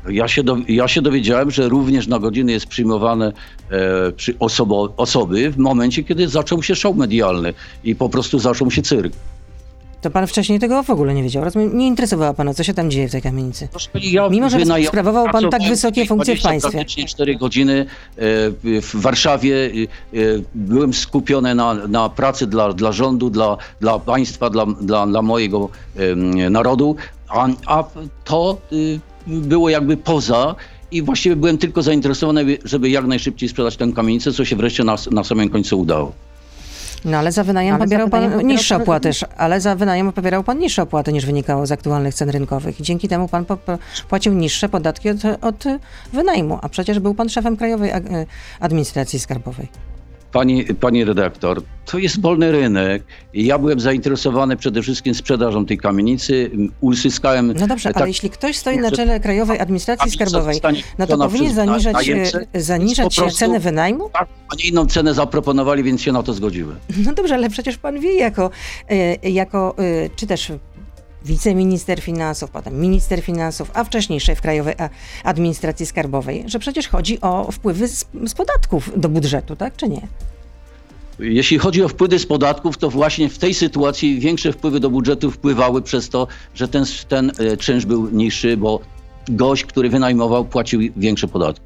Ja 0.10 0.28
się, 0.28 0.44
do, 0.44 0.58
ja 0.68 0.88
się 0.88 1.02
dowiedziałem, 1.02 1.52
że 1.52 1.70
również 1.70 2.08
na 2.08 2.20
godziny 2.20 2.52
jest 2.52 2.66
przyjmowane 2.66 3.34
e, 3.72 4.12
przy 4.12 4.36
osobo, 4.40 4.94
osoby 4.98 5.52
w 5.52 5.58
momencie, 5.58 6.04
kiedy 6.04 6.28
zaczął 6.28 6.64
się 6.64 6.76
show 6.76 6.96
medialny 6.96 7.54
i 7.84 7.96
po 7.96 8.10
prostu 8.10 8.40
zaczął 8.40 8.72
się 8.72 8.82
cyrk. 8.82 9.14
To 10.02 10.10
pan 10.10 10.28
wcześniej 10.28 10.60
tego 10.60 10.84
w 10.84 10.90
ogóle 10.90 11.14
nie 11.14 11.24
wiedział. 11.24 11.44
Rozumiem, 11.44 11.78
nie 11.78 11.88
interesowało 11.88 12.34
pana, 12.34 12.54
co 12.54 12.64
się 12.64 12.74
tam 12.74 12.92
dzieje 12.92 13.08
w 13.08 13.12
tej 13.12 13.22
kamienicy. 13.22 13.68
Ja 13.94 14.30
Mimo, 14.30 14.50
że 14.50 14.58
wynaja- 14.58 14.88
sprawował 14.88 15.30
pan 15.32 15.50
tak 15.50 15.62
wysokie 15.70 16.06
funkcje 16.06 16.36
w 16.36 16.40
20, 16.40 16.50
państwie. 16.50 16.72
Praktycznie 16.72 17.06
4 17.06 17.36
godziny 17.36 17.80
e, 17.82 17.86
w 18.82 18.92
Warszawie. 18.94 19.56
e, 19.56 20.18
e, 20.20 20.42
Byłem 20.56 20.94
skupiony 20.94 21.56
na, 21.56 21.74
na 21.74 22.10
pracy 22.10 22.48
dla, 22.48 22.74
dla 22.74 22.92
rządu, 22.92 23.30
dla, 23.30 23.58
dla 23.82 24.00
państwa, 24.00 24.50
dla, 24.50 24.66
dla, 24.66 25.08
dla 25.08 25.22
mojego 25.22 25.70
narodu, 26.50 26.96
a, 27.30 27.48
a 27.66 27.84
to 28.24 28.58
y, 28.74 29.00
było 29.28 29.70
jakby 29.70 29.98
poza. 29.98 30.56
I 30.92 31.02
właściwie 31.02 31.36
byłem 31.36 31.58
tylko 31.58 31.82
zainteresowany, 31.82 32.58
żeby 32.66 32.90
jak 32.90 33.06
najszybciej 33.06 33.50
sprzedać 33.50 33.78
tę 33.78 33.92
kamienicę, 33.96 34.32
co 34.34 34.46
się 34.46 34.56
wreszcie 34.56 34.84
na, 34.84 34.96
na 35.12 35.24
samym 35.24 35.50
końcu 35.50 35.80
udało. 35.80 36.12
No 37.06 37.18
ale 37.18 37.32
za 37.32 37.44
wynajem 37.44 37.76
Ale 37.76 37.80
za 37.80 37.86
pobierał 37.86 38.10
pan 38.10 38.20
wynajem 38.20 38.40
pobierał 38.40 38.58
niższe 38.58 38.76
pan- 38.76 38.82
opłaty, 38.82 39.10
ale 39.38 39.62
za 39.62 39.76
wynajem 39.76 40.12
pobierał 40.14 40.44
pan 40.44 40.60
niższe 40.60 40.82
opłaty 40.82 41.14
niż 41.14 41.26
wynikało 41.26 41.66
z 41.66 41.72
aktualnych 41.72 42.14
cen 42.14 42.30
rynkowych. 42.30 42.80
I 42.80 42.84
dzięki 42.84 43.08
temu 43.08 43.28
pan 43.28 43.46
płacił 44.10 44.34
niższe 44.34 44.70
podatki 44.70 45.10
od, 45.10 45.18
od 45.42 45.64
wynajmu, 46.14 46.60
a 46.62 46.70
przecież 46.70 47.00
był 47.00 47.14
pan 47.14 47.30
szefem 47.30 47.58
Krajowej 47.58 47.90
e, 47.90 48.02
Administracji 48.60 49.20
Skarbowej. 49.20 49.68
Pani, 50.32 50.66
pani 50.66 51.06
redaktor, 51.06 51.62
to 51.86 51.98
jest 51.98 52.22
wolny 52.22 52.52
rynek. 52.52 53.04
Ja 53.34 53.58
byłem 53.60 53.80
zainteresowany 53.80 54.58
przede 54.58 54.82
wszystkim 54.82 55.16
sprzedażą 55.16 55.66
tej 55.66 55.78
kamienicy. 55.78 56.52
Uzyskałem. 56.82 57.54
No 57.60 57.68
dobrze, 57.68 57.90
tak- 57.90 57.98
ale 57.98 58.08
jeśli 58.08 58.30
ktoś 58.30 58.58
stoi 58.58 58.78
na 58.78 58.92
czele 58.92 59.20
Krajowej 59.20 59.60
Administracji 59.60 60.12
Skarbowej, 60.12 60.62
no 60.98 61.08
to 61.08 61.18
powinien 61.18 61.54
zaniżać, 61.54 62.10
e, 62.10 62.62
zaniżać 62.62 63.16
prostu- 63.16 63.38
cenę 63.40 63.60
wynajmu? 63.60 64.10
Tak, 64.14 64.28
a 64.50 64.56
nie 64.56 64.70
inną 64.70 64.86
cenę 64.88 65.14
zaproponowali, 65.14 65.84
więc 65.84 66.02
się 66.02 66.12
na 66.12 66.24
to 66.24 66.34
zgodziłem. 66.34 66.76
No 67.06 67.14
dobrze, 67.14 67.36
ale 67.36 67.50
przecież 67.50 67.78
pan 67.78 68.00
wie 68.00 68.14
jako, 68.14 68.50
e, 68.90 69.30
jako 69.30 69.76
e, 69.78 70.10
czy 70.16 70.28
też 70.28 70.52
wiceminister 71.26 72.02
finansów, 72.02 72.50
potem 72.50 72.82
minister 72.82 73.22
finansów, 73.22 73.72
a 73.74 73.84
wcześniej 73.84 74.20
szef 74.20 74.42
Krajowej 74.42 74.76
Administracji 75.24 75.86
Skarbowej, 75.86 76.44
że 76.48 76.60
przecież 76.60 76.88
chodzi 76.88 77.22
o 77.22 77.52
wpływy 77.52 77.88
z, 77.88 78.06
z 78.28 78.34
podatków 78.34 78.92
do 79.02 79.10
budżetu, 79.10 79.56
tak 79.56 79.76
czy 79.76 79.90
nie? 79.90 80.02
Jeśli 81.20 81.58
chodzi 81.58 81.84
o 81.84 81.88
wpływy 81.88 82.20
z 82.20 82.26
podatków, 82.26 82.78
to 82.78 82.90
właśnie 82.90 83.30
w 83.30 83.38
tej 83.38 83.54
sytuacji 83.54 84.20
większe 84.20 84.54
wpływy 84.54 84.80
do 84.80 84.90
budżetu 84.90 85.32
wpływały 85.32 85.82
przez 85.82 86.10
to, 86.10 86.28
że 86.56 86.68
ten, 86.68 86.86
ten 87.08 87.32
e, 87.40 87.58
czynsz 87.58 87.86
był 87.86 88.10
niższy, 88.10 88.58
bo 88.58 88.80
gość, 89.30 89.66
który 89.66 89.90
wynajmował, 89.90 90.46
płacił 90.46 90.82
większe 90.98 91.28
podatki. 91.28 91.66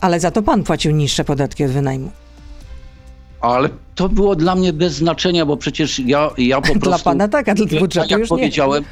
Ale 0.00 0.20
za 0.20 0.30
to 0.30 0.42
pan 0.42 0.64
płacił 0.64 0.92
niższe 0.92 1.24
podatki 1.24 1.64
od 1.64 1.70
wynajmu. 1.70 2.10
Ale 3.42 3.68
to 3.94 4.08
było 4.08 4.36
dla 4.36 4.54
mnie 4.54 4.72
bez 4.72 4.92
znaczenia, 4.94 5.46
bo 5.46 5.56
przecież 5.56 5.98
ja, 5.98 6.30
ja 6.38 6.56
po 6.60 6.62
prostu... 6.80 6.80
Dla 6.80 6.98
pana 6.98 7.28
tak, 7.28 7.48
a 7.48 7.54
dla 7.54 7.66
Tak 7.66 7.78
budżetu 7.78 8.06
jak 8.10 8.20
już 8.20 8.30
nie. 8.30 8.36
powiedziałem, 8.36 8.84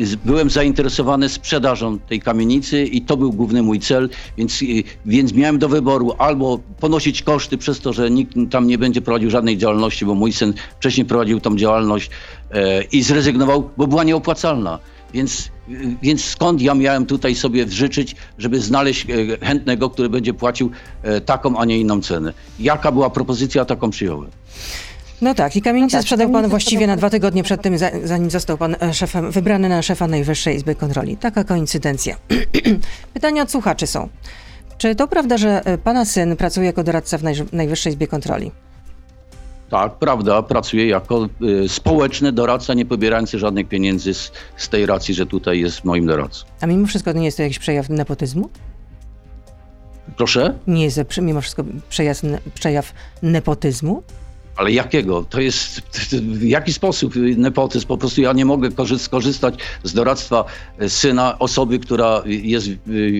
z- 0.00 0.14
byłem 0.14 0.50
zainteresowany 0.50 1.28
sprzedażą 1.28 1.98
tej 1.98 2.20
kamienicy 2.20 2.84
i 2.84 3.02
to 3.02 3.16
był 3.16 3.32
główny 3.32 3.62
mój 3.62 3.80
cel, 3.80 4.08
więc, 4.36 4.62
y, 4.62 4.66
więc 5.06 5.32
miałem 5.32 5.58
do 5.58 5.68
wyboru 5.68 6.12
albo 6.18 6.58
ponosić 6.80 7.22
koszty 7.22 7.58
przez 7.58 7.80
to, 7.80 7.92
że 7.92 8.10
nikt 8.10 8.32
tam 8.50 8.66
nie 8.66 8.78
będzie 8.78 9.00
prowadził 9.02 9.30
żadnej 9.30 9.58
działalności, 9.58 10.06
bo 10.06 10.14
mój 10.14 10.32
syn 10.32 10.54
wcześniej 10.80 11.06
prowadził 11.06 11.40
tą 11.40 11.56
działalność 11.56 12.10
e, 12.50 12.82
i 12.82 13.02
zrezygnował, 13.02 13.70
bo 13.76 13.86
była 13.86 14.04
nieopłacalna. 14.04 14.78
Więc, 15.14 15.48
więc 16.02 16.24
skąd 16.24 16.62
ja 16.62 16.74
miałem 16.74 17.06
tutaj 17.06 17.34
sobie 17.34 17.68
życzyć, 17.68 18.16
żeby 18.38 18.60
znaleźć 18.60 19.06
e, 19.10 19.46
chętnego, 19.46 19.90
który 19.90 20.08
będzie 20.08 20.34
płacił 20.34 20.70
e, 21.02 21.20
taką, 21.20 21.58
a 21.58 21.64
nie 21.64 21.78
inną 21.78 22.00
cenę? 22.02 22.32
Jaka 22.58 22.92
była 22.92 23.10
propozycja, 23.10 23.64
taką 23.64 23.90
przyjąłem. 23.90 24.30
No 25.22 25.34
tak, 25.34 25.56
i 25.56 25.62
kamienicę 25.62 25.96
No 25.96 25.98
tak, 26.00 26.02
sprzedał 26.02 26.30
pan 26.30 26.48
właściwie 26.48 26.86
na 26.86 26.96
dwa 26.96 27.10
tygodnie 27.10 27.42
przed 27.42 27.62
tym, 27.62 27.78
za- 27.78 27.90
zanim 28.04 28.30
został 28.30 28.58
pan 28.58 28.76
e, 28.80 28.94
szefem, 28.94 29.30
wybrany 29.30 29.68
na 29.68 29.82
szefa 29.82 30.06
Najwyższej 30.06 30.56
Izby 30.56 30.74
Kontroli. 30.74 31.16
Taka 31.16 31.44
koincydencja. 31.44 32.16
Pytania 33.14 33.42
od 33.42 33.50
słuchaczy 33.50 33.86
są. 33.86 34.08
Czy 34.78 34.94
to 34.94 35.08
prawda, 35.08 35.38
że 35.38 35.62
pana 35.84 36.04
syn 36.04 36.36
pracuje 36.36 36.66
jako 36.66 36.84
doradca 36.84 37.18
w 37.18 37.22
Najwyższej 37.52 37.92
Izbie 37.92 38.06
Kontroli? 38.06 38.50
Tak, 39.70 39.94
prawda, 39.94 40.42
pracuję 40.42 40.86
jako 40.86 41.28
y, 41.42 41.68
społeczny 41.68 42.32
doradca, 42.32 42.74
nie 42.74 42.86
pobierający 42.86 43.38
żadnych 43.38 43.68
pieniędzy 43.68 44.14
z, 44.14 44.32
z 44.56 44.68
tej 44.68 44.86
racji, 44.86 45.14
że 45.14 45.26
tutaj 45.26 45.60
jest 45.60 45.84
moim 45.84 46.06
doradcą. 46.06 46.46
A 46.60 46.66
mimo 46.66 46.86
wszystko 46.86 47.12
nie 47.12 47.24
jest 47.24 47.36
to 47.36 47.42
jakiś 47.42 47.58
przejaw 47.58 47.88
nepotyzmu? 47.88 48.48
Proszę? 50.16 50.54
Nie 50.66 50.84
jest 50.84 51.00
mimo 51.22 51.40
wszystko 51.40 51.64
przejaw, 51.88 52.20
przejaw 52.54 52.92
nepotyzmu? 53.22 54.02
Ale 54.58 54.72
jakiego? 54.72 55.24
To 55.30 55.40
jest 55.40 55.80
w 56.20 56.42
jaki 56.42 56.72
sposób 56.72 57.14
nepotyzm? 57.36 57.86
Po 57.86 57.98
prostu 57.98 58.20
ja 58.20 58.32
nie 58.32 58.44
mogę 58.44 58.68
korzy- 58.70 58.98
skorzystać 58.98 59.54
z 59.82 59.92
doradztwa 59.94 60.44
e, 60.78 60.88
syna 60.88 61.38
osoby, 61.38 61.78
która 61.78 62.22
jest 62.26 62.68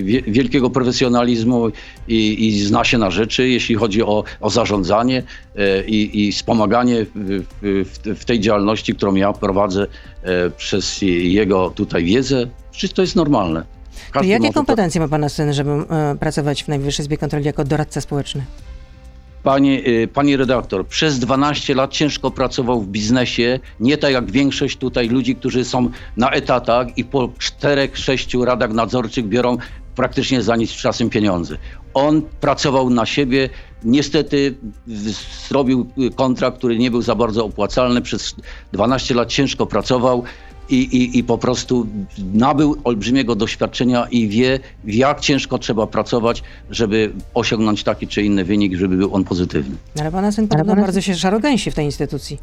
wie- 0.03 0.22
wielkiego 0.22 0.70
profesjonalizmu 0.70 1.68
i, 2.09 2.46
i 2.48 2.64
zna 2.64 2.85
się 2.85 2.98
na 2.98 3.11
rzeczy, 3.11 3.48
jeśli 3.48 3.74
chodzi 3.74 4.03
o, 4.03 4.24
o 4.40 4.51
zarządzanie 4.51 5.22
e, 5.57 5.85
i, 5.85 6.27
i 6.29 6.33
wspomaganie 6.33 7.07
w, 7.14 7.44
w, 7.62 8.18
w 8.20 8.24
tej 8.24 8.40
działalności, 8.40 8.94
którą 8.94 9.14
ja 9.14 9.33
prowadzę 9.33 9.87
e, 10.22 10.51
przez 10.51 10.98
jego 11.22 11.70
tutaj 11.70 12.05
wiedzę. 12.05 12.46
Przecież 12.70 12.92
to 12.92 13.03
jest 13.03 13.16
normalne. 13.16 13.64
Każdy 14.12 14.29
jakie 14.29 14.46
to- 14.48 14.53
kompetencje 14.53 15.01
ma 15.01 15.09
pana 15.09 15.29
syn, 15.29 15.53
żeby 15.53 15.70
e, 15.70 16.16
pracować 16.20 16.64
w 16.64 16.68
Najwyższej 16.68 17.03
Izbie 17.05 17.16
Kontroli 17.16 17.44
jako 17.44 17.64
doradca 17.64 18.01
społeczny? 18.01 18.44
Panie, 19.48 19.87
y, 19.88 20.08
panie 20.08 20.37
redaktor, 20.37 20.87
przez 20.87 21.18
12 21.18 21.74
lat 21.74 21.90
ciężko 21.92 22.30
pracował 22.30 22.80
w 22.80 22.88
biznesie, 22.88 23.61
nie 23.80 23.98
tak 23.98 24.12
jak 24.12 24.30
większość 24.30 24.76
tutaj 24.76 25.08
ludzi, 25.08 25.37
którzy 25.37 25.64
są 25.64 25.90
na 26.16 26.30
etatach 26.30 26.98
i 26.98 27.04
po 27.04 27.28
4-6 27.28 28.44
radach 28.44 28.72
nadzorczych 28.72 29.28
biorą 29.28 29.56
praktycznie 29.94 30.42
za 30.42 30.56
nic 30.56 30.72
czasem 30.72 31.11
pieniądze. 31.11 31.56
On 31.94 32.22
pracował 32.40 32.90
na 32.90 33.06
siebie, 33.06 33.48
niestety 33.84 34.54
zrobił 35.48 35.87
kontrakt, 36.16 36.58
który 36.58 36.78
nie 36.78 36.90
był 36.90 37.02
za 37.02 37.14
bardzo 37.14 37.44
opłacalny, 37.44 38.02
przez 38.02 38.34
12 38.72 39.14
lat 39.14 39.28
ciężko 39.28 39.66
pracował 39.66 40.24
i, 40.70 40.74
i, 40.76 41.18
i 41.18 41.24
po 41.24 41.38
prostu 41.38 41.87
nabył 42.35 42.76
olbrzymiego 42.85 43.35
doświadczenia 43.35 44.07
i 44.11 44.28
wie, 44.28 44.61
jak 44.85 45.20
ciężko 45.20 45.59
trzeba 45.59 45.87
pracować, 45.87 46.42
żeby 46.70 47.12
osiągnąć 47.35 47.85
taki 47.85 48.09
czy 48.09 48.22
inny 48.22 48.44
wynik, 48.44 48.76
żeby 48.76 48.96
był 48.96 49.14
on 49.14 49.24
pozytywny. 49.24 49.76
Ale 50.00 50.12
pana 50.12 50.33
syn 50.33 50.48
podobno 50.48 50.72
pana- 50.72 50.83
bardzo 50.83 51.00
się 51.00 51.14
szarogęsi 51.14 51.70
w 51.70 51.74
tej 51.74 51.85
instytucji. 51.85 52.38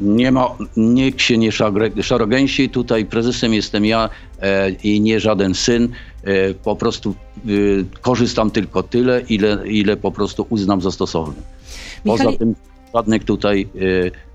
Nie 0.00 0.32
ma, 0.32 0.56
nikt 0.76 1.20
się 1.22 1.38
nie 1.38 1.52
szarogęsi, 2.02 2.68
tutaj 2.68 3.04
prezesem 3.04 3.54
jestem 3.54 3.84
ja 3.84 4.08
e, 4.42 4.70
i 4.70 5.00
nie 5.00 5.20
żaden 5.20 5.54
syn. 5.54 5.88
E, 6.24 6.54
po 6.54 6.76
prostu 6.76 7.14
e, 7.46 7.50
korzystam 8.00 8.50
tylko 8.50 8.82
tyle, 8.82 9.20
ile, 9.28 9.68
ile 9.68 9.96
po 9.96 10.12
prostu 10.12 10.46
uznam 10.50 10.80
za 10.80 10.90
stosowne. 10.90 11.34
Poza 12.04 12.24
Michali- 12.24 12.38
tym 12.38 12.54
żadnych 12.94 13.24
tutaj 13.24 13.68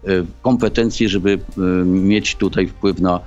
e, 0.06 0.12
e, 0.12 0.26
kompetencji, 0.42 1.10
żeby 1.10 1.34
e, 1.58 1.62
mieć 1.86 2.36
tutaj 2.36 2.68
wpływ 2.68 3.00
na 3.00 3.20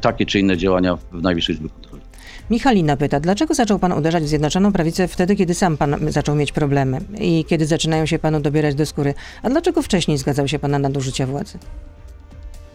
takie 0.00 0.26
czy 0.26 0.40
inne 0.40 0.56
działania 0.56 0.96
w 0.96 1.22
Najwyższej 1.22 1.54
Izbie 1.54 1.68
Kontroli. 1.68 2.02
Michalina 2.50 2.96
pyta, 2.96 3.20
dlaczego 3.20 3.54
zaczął 3.54 3.78
pan 3.78 3.92
uderzać 3.92 4.24
w 4.24 4.26
Zjednoczoną 4.26 4.72
Prawicę 4.72 5.08
wtedy, 5.08 5.36
kiedy 5.36 5.54
sam 5.54 5.76
pan 5.76 5.96
zaczął 6.08 6.36
mieć 6.36 6.52
problemy 6.52 7.00
i 7.20 7.44
kiedy 7.44 7.66
zaczynają 7.66 8.06
się 8.06 8.18
panu 8.18 8.40
dobierać 8.40 8.74
do 8.74 8.86
skóry? 8.86 9.14
A 9.42 9.50
dlaczego 9.50 9.82
wcześniej 9.82 10.18
zgadzał 10.18 10.48
się 10.48 10.58
pan 10.58 10.70
na 10.70 10.78
nadużycia 10.78 11.26
władzy? 11.26 11.58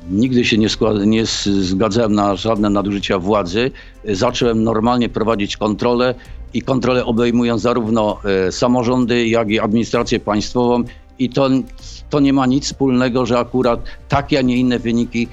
Nigdy 0.10 0.46
się 0.46 0.58
nie, 0.58 0.68
nie 1.06 1.26
zgadzałem 1.46 2.14
na 2.14 2.36
żadne 2.36 2.70
nadużycia 2.70 3.20
władzy. 3.20 3.72
Zacząłem 4.10 4.64
normalnie 4.64 5.10
prowadzić 5.10 5.58
kontrolę 5.58 6.16
i 6.54 6.62
kontrolę 6.62 7.06
obejmują 7.06 7.58
zarówno 7.58 8.20
e, 8.48 8.52
samorządy, 8.52 9.28
jak 9.28 9.50
i 9.50 9.60
administrację 9.60 10.20
państwową. 10.20 10.84
I 11.20 11.30
to, 11.30 11.50
to 12.10 12.20
nie 12.20 12.34
ma 12.34 12.46
nic 12.46 12.66
wspólnego, 12.66 13.26
że 13.26 13.40
akurat 13.40 13.80
takie, 14.10 14.40
a 14.40 14.42
nie 14.42 14.58
inne 14.58 14.80
wyniki 14.80 15.28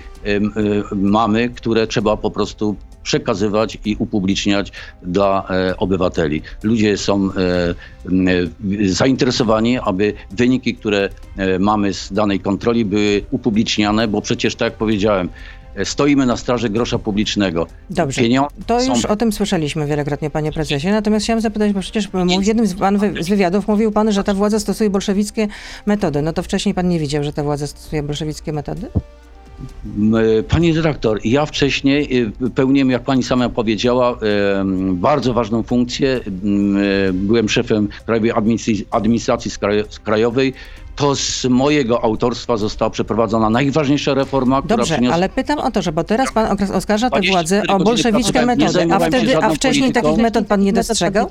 mamy, 0.92 1.48
które 1.48 1.86
trzeba 1.86 2.16
po 2.16 2.30
prostu 2.30 2.76
przekazywać 3.02 3.78
i 3.84 3.96
upubliczniać 3.98 4.72
dla 5.02 5.48
e, 5.50 5.76
obywateli. 5.76 6.42
Ludzie 6.62 6.96
są 6.96 7.30
e, 7.32 7.74
zainteresowani, 8.88 9.78
aby 9.78 10.14
wyniki, 10.30 10.74
które 10.74 11.08
e, 11.36 11.58
mamy 11.58 11.94
z 11.94 12.12
danej 12.12 12.40
kontroli 12.40 12.84
były 12.84 13.24
upubliczniane, 13.30 14.08
bo 14.08 14.20
przecież 14.20 14.54
tak 14.54 14.66
jak 14.66 14.78
powiedziałem, 14.78 15.28
stoimy 15.84 16.26
na 16.26 16.36
straży 16.36 16.68
grosza 16.68 16.98
publicznego. 16.98 17.66
Dobrze, 17.90 18.20
Pieniądze 18.22 18.54
to 18.66 18.80
są 18.80 18.94
już 18.94 19.04
o 19.04 19.16
tym 19.16 19.32
słyszeliśmy 19.32 19.86
wielokrotnie, 19.86 20.30
panie 20.30 20.52
prezesie. 20.52 20.88
Natomiast 20.90 21.24
chciałam 21.24 21.40
zapytać, 21.40 21.72
bo 21.72 21.80
przecież 21.80 22.08
w 22.40 22.46
jednym 22.46 22.66
z, 22.66 22.74
pan 22.74 22.98
z 23.20 23.28
wywiadów 23.28 23.68
mówił 23.68 23.92
pan, 23.92 24.12
że 24.12 24.24
ta 24.24 24.34
władza 24.34 24.60
stosuje 24.60 24.90
bolszewickie 24.90 25.48
metody. 25.86 26.22
No 26.22 26.32
to 26.32 26.42
wcześniej 26.42 26.74
pan 26.74 26.88
nie 26.88 26.98
widział, 26.98 27.24
że 27.24 27.32
ta 27.32 27.42
władza 27.42 27.66
stosuje 27.66 28.02
bolszewickie 28.02 28.52
metody? 28.52 28.86
E, 30.38 30.42
Pani 30.42 30.74
dyrektor, 30.74 31.20
ja 31.24 31.46
wcześniej 31.46 32.22
e, 32.42 32.50
pełniłem, 32.50 32.90
jak 32.90 33.02
pani 33.02 33.22
sama 33.22 33.48
powiedziała, 33.48 34.18
bardzo 34.92 35.34
ważną 35.34 35.62
funkcję. 35.62 36.20
E, 37.08 37.12
Byłem 37.12 37.48
szefem 37.48 37.88
Krajowej 38.06 38.32
Administracji- 38.90 39.98
Krajowej. 40.04 40.54
To 40.96 41.16
z 41.16 41.44
mojego 41.44 42.04
autorstwa 42.04 42.56
została 42.56 42.90
przeprowadzona 42.90 43.50
najważniejsza 43.50 44.14
reforma, 44.14 44.62
która 44.62 44.76
Dobrze, 44.76 44.94
przyniosła... 44.94 45.14
ale 45.14 45.28
pytam 45.28 45.58
o 45.58 45.70
to, 45.70 45.82
że 45.82 45.92
bo 45.92 46.04
teraz 46.04 46.32
pan 46.32 46.56
okres- 46.56 46.72
oskarża 46.76 47.10
tę 47.10 47.20
24 47.20 47.32
władzę 47.32 47.62
o 47.68 47.78
nie 47.78 48.46
metody, 48.46 48.94
a 48.94 48.98
wtedy, 48.98 49.38
a 49.38 49.50
wcześniej 49.54 49.82
polityką. 49.82 50.08
takich 50.08 50.22
metod 50.22 50.46
pan 50.46 50.60
nie 50.60 50.72
dostrzegał? 50.72 51.26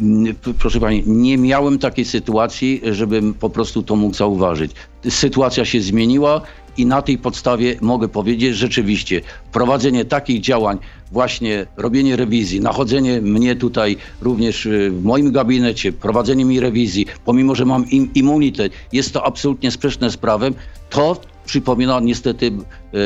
Mm, 0.00 0.34
Proszę 0.58 0.80
pani, 0.80 1.02
nie 1.06 1.38
miałem 1.38 1.78
takiej 1.78 2.04
sytuacji, 2.04 2.80
żebym 2.92 3.34
po 3.34 3.50
prostu 3.50 3.82
to 3.82 3.96
mógł 3.96 4.14
zauważyć. 4.14 4.72
Sytuacja 5.08 5.64
się 5.64 5.80
zmieniła 5.80 6.40
i 6.80 6.86
na 6.86 7.02
tej 7.02 7.18
podstawie 7.18 7.76
mogę 7.80 8.08
powiedzieć, 8.08 8.56
rzeczywiście 8.56 9.20
prowadzenie 9.52 10.04
takich 10.04 10.40
działań, 10.40 10.78
właśnie 11.12 11.66
robienie 11.76 12.16
rewizji, 12.16 12.60
nachodzenie 12.60 13.20
mnie 13.20 13.56
tutaj 13.56 13.96
również 14.20 14.66
y, 14.66 14.90
w 14.90 15.04
moim 15.04 15.32
gabinecie, 15.32 15.92
prowadzenie 15.92 16.44
mi 16.44 16.60
rewizji, 16.60 17.06
pomimo, 17.24 17.54
że 17.54 17.64
mam 17.64 17.90
im, 17.90 18.14
immunitet, 18.14 18.72
jest 18.92 19.12
to 19.12 19.26
absolutnie 19.26 19.70
sprzeczne 19.70 20.10
z 20.10 20.16
prawem, 20.16 20.54
to 20.90 21.20
przypomina 21.46 22.00
niestety 22.00 22.52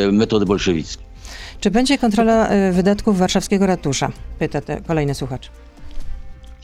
y, 0.09 0.13
metody 0.13 0.47
bolszewickie. 0.47 1.05
Czy 1.61 1.71
będzie 1.71 1.99
kontrola 1.99 2.49
e, 2.49 2.73
wydatków 2.73 3.19
warszawskiego 3.19 3.67
ratusza? 3.67 4.13
Pyta 4.39 4.61
kolejny 4.87 5.15
słuchacz. 5.15 5.51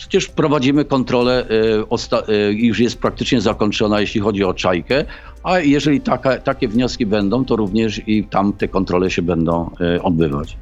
Przecież 0.01 0.27
prowadzimy 0.29 0.85
kontrolę, 0.85 1.47
osta- 1.91 2.23
e, 2.29 2.53
już 2.53 2.81
jest 2.81 2.99
praktycznie 2.99 3.41
zakończona, 3.41 4.01
jeśli 4.01 4.21
chodzi 4.21 4.45
o 4.45 4.55
czajkę, 4.55 5.05
a 5.43 5.59
jeżeli 5.59 6.01
taka, 6.01 6.39
takie 6.39 6.69
wnioski 6.69 7.07
będą, 7.07 7.45
to 7.45 7.57
również 7.57 8.09
i 8.09 8.25
tam 8.25 8.53
te 8.53 8.69
kontrole 8.69 9.11
się 9.11 9.23
będą 9.23 9.71
e, 9.81 10.03
odbywać. 10.03 10.57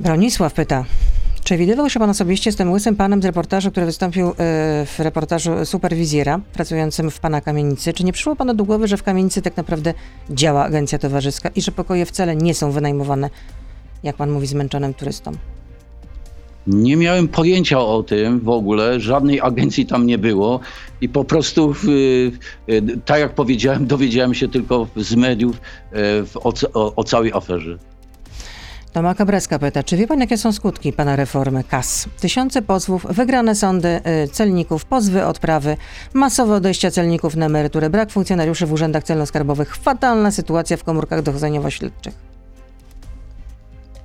Bronisław 0.00 0.54
pyta, 0.54 0.84
czy 1.44 1.56
widywał 1.56 1.90
się 1.90 2.00
pan 2.00 2.10
osobiście 2.10 2.52
z 2.52 2.56
tym 2.56 2.72
łysym 2.72 2.96
panem 2.96 3.22
z 3.22 3.24
reportażu, 3.24 3.70
który 3.70 3.86
wystąpił 3.86 4.32
w 4.86 4.94
reportażu 4.98 5.50
superwizjera 5.64 6.40
pracującym 6.52 7.10
w 7.10 7.20
pana 7.20 7.40
kamienicy? 7.40 7.92
Czy 7.92 8.04
nie 8.04 8.12
przyszło 8.12 8.36
panu 8.36 8.54
do 8.54 8.64
głowy, 8.64 8.88
że 8.88 8.96
w 8.96 9.02
kamienicy 9.02 9.42
tak 9.42 9.56
naprawdę 9.56 9.94
działa 10.30 10.64
agencja 10.64 10.98
towarzyska 10.98 11.48
i 11.56 11.62
że 11.62 11.72
pokoje 11.72 12.06
wcale 12.06 12.36
nie 12.36 12.54
są 12.54 12.70
wynajmowane, 12.70 13.30
jak 14.02 14.16
pan 14.16 14.30
mówi, 14.30 14.46
zmęczonym 14.46 14.94
turystom? 14.94 15.34
Nie 16.66 16.96
miałem 16.96 17.28
pojęcia 17.28 17.80
o 17.80 18.02
tym 18.02 18.40
w 18.40 18.48
ogóle, 18.48 19.00
żadnej 19.00 19.40
agencji 19.40 19.86
tam 19.86 20.06
nie 20.06 20.18
było 20.18 20.60
i 21.00 21.08
po 21.08 21.24
prostu, 21.24 21.74
w, 21.74 21.88
e, 22.68 22.98
tak 23.04 23.20
jak 23.20 23.34
powiedziałem, 23.34 23.86
dowiedziałem 23.94 24.34
się 24.34 24.48
tylko 24.48 24.86
z 24.96 25.14
mediów 25.14 25.60
e, 25.92 25.98
o, 26.34 26.52
o, 26.74 26.94
o 26.94 27.04
całej 27.04 27.32
aferze. 27.32 27.78
Toma 28.92 29.14
Kabreska 29.14 29.58
pyta, 29.58 29.82
czy 29.82 29.96
wie 29.96 30.06
pan, 30.06 30.20
jakie 30.20 30.38
są 30.38 30.52
skutki 30.52 30.92
pana 30.92 31.16
reformy 31.16 31.64
KAS? 31.64 32.08
Tysiące 32.20 32.62
pozwów, 32.62 33.06
wygrane 33.10 33.54
sądy 33.54 34.00
y, 34.24 34.28
celników, 34.28 34.84
pozwy 34.84 35.26
odprawy, 35.26 35.76
masowe 36.14 36.54
odejścia 36.54 36.90
celników 36.90 37.36
na 37.36 37.46
emeryturę, 37.46 37.90
brak 37.90 38.10
funkcjonariuszy 38.10 38.66
w 38.66 38.72
urzędach 38.72 39.04
celno-skarbowych, 39.04 39.76
fatalna 39.76 40.30
sytuacja 40.30 40.76
w 40.76 40.84
komórkach 40.84 41.22
dochodzeniowo-śledczych. 41.22 42.27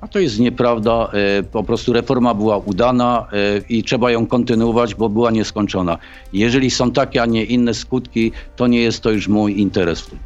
A 0.04 0.08
to 0.08 0.18
jest 0.18 0.38
nieprawda. 0.40 1.10
E, 1.38 1.42
Po 1.42 1.62
prostu 1.64 1.92
reforma 1.92 2.34
była 2.34 2.58
udana 2.58 3.26
e, 3.32 3.58
i 3.68 3.84
trzeba 3.84 4.10
ją 4.10 4.26
kontynuować, 4.26 4.94
bo 4.94 5.08
była 5.08 5.30
nieskończona. 5.30 5.98
Jeżeli 6.32 6.70
są 6.70 6.90
takie, 6.90 7.22
a 7.22 7.26
nie 7.26 7.44
inne 7.44 7.74
skutki, 7.74 8.32
to 8.56 8.66
nie 8.66 8.80
jest 8.80 9.00
to 9.00 9.10
już 9.10 9.28
mój 9.28 9.60
interes 9.60 10.00
w 10.00 10.10
tym. 10.10 10.18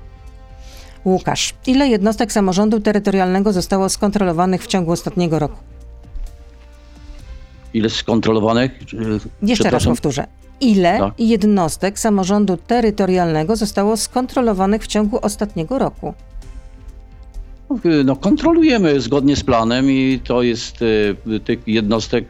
Łukasz, 1.05 1.55
ile 1.67 1.89
jednostek 1.89 2.33
samorządu 2.33 2.81
terytorialnego 2.81 3.53
zostało 3.53 3.89
skontrolowanych 3.89 4.63
w 4.63 4.67
ciągu 4.67 4.93
ostatniego 4.93 5.39
roku? 5.39 5.57
Ile 7.75 7.91
skontrolowanych? 7.91 8.71
Jeszcze 9.43 9.71
raz 9.71 9.85
powtórzę. 9.85 10.27
Ile 10.61 10.99
Tak. 10.99 11.15
jednostek 11.19 11.99
samorządu 11.99 12.57
terytorialnego 12.57 13.57
zostało 13.57 13.97
skontrolowanych 13.97 14.83
w 14.83 14.87
ciągu 14.87 15.19
ostatniego 15.23 15.79
roku? 15.79 16.15
No, 18.05 18.17
kontrolujemy 18.17 19.01
zgodnie 19.01 19.37
z 19.37 19.45
planem 19.45 19.91
i 19.91 20.21
to 20.25 20.43
jest 20.43 20.77
e, 20.83 21.41
tych 21.41 21.59
jednostek 21.67 22.25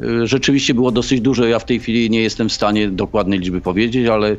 e, 0.00 0.26
rzeczywiście 0.26 0.74
było 0.74 0.90
dosyć 0.90 1.20
dużo. 1.20 1.46
Ja 1.46 1.58
w 1.58 1.64
tej 1.64 1.80
chwili 1.80 2.10
nie 2.10 2.22
jestem 2.22 2.48
w 2.48 2.52
stanie 2.52 2.88
dokładnej 2.88 3.38
liczby 3.38 3.60
powiedzieć, 3.60 4.06
ale 4.06 4.36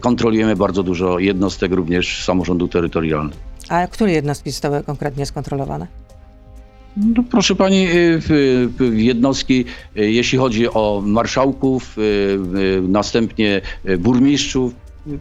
kontrolujemy 0.00 0.56
bardzo 0.56 0.82
dużo 0.82 1.18
jednostek 1.18 1.72
również 1.72 2.24
samorządu 2.24 2.68
terytorialnego. 2.68 3.36
A 3.68 3.86
które 3.86 4.12
jednostki 4.12 4.50
zostały 4.50 4.82
konkretnie 4.82 5.26
skontrolowane? 5.26 5.86
No, 6.96 7.24
proszę 7.30 7.54
pani, 7.54 7.86
y, 7.90 8.20
jednostki, 8.92 9.64
y, 9.96 10.10
jeśli 10.10 10.38
chodzi 10.38 10.68
o 10.68 11.02
marszałków, 11.06 11.98
y, 11.98 12.00
y, 12.00 12.82
następnie 12.88 13.60
y, 13.88 13.98
burmistrzów, 13.98 14.72
y, 14.72 14.76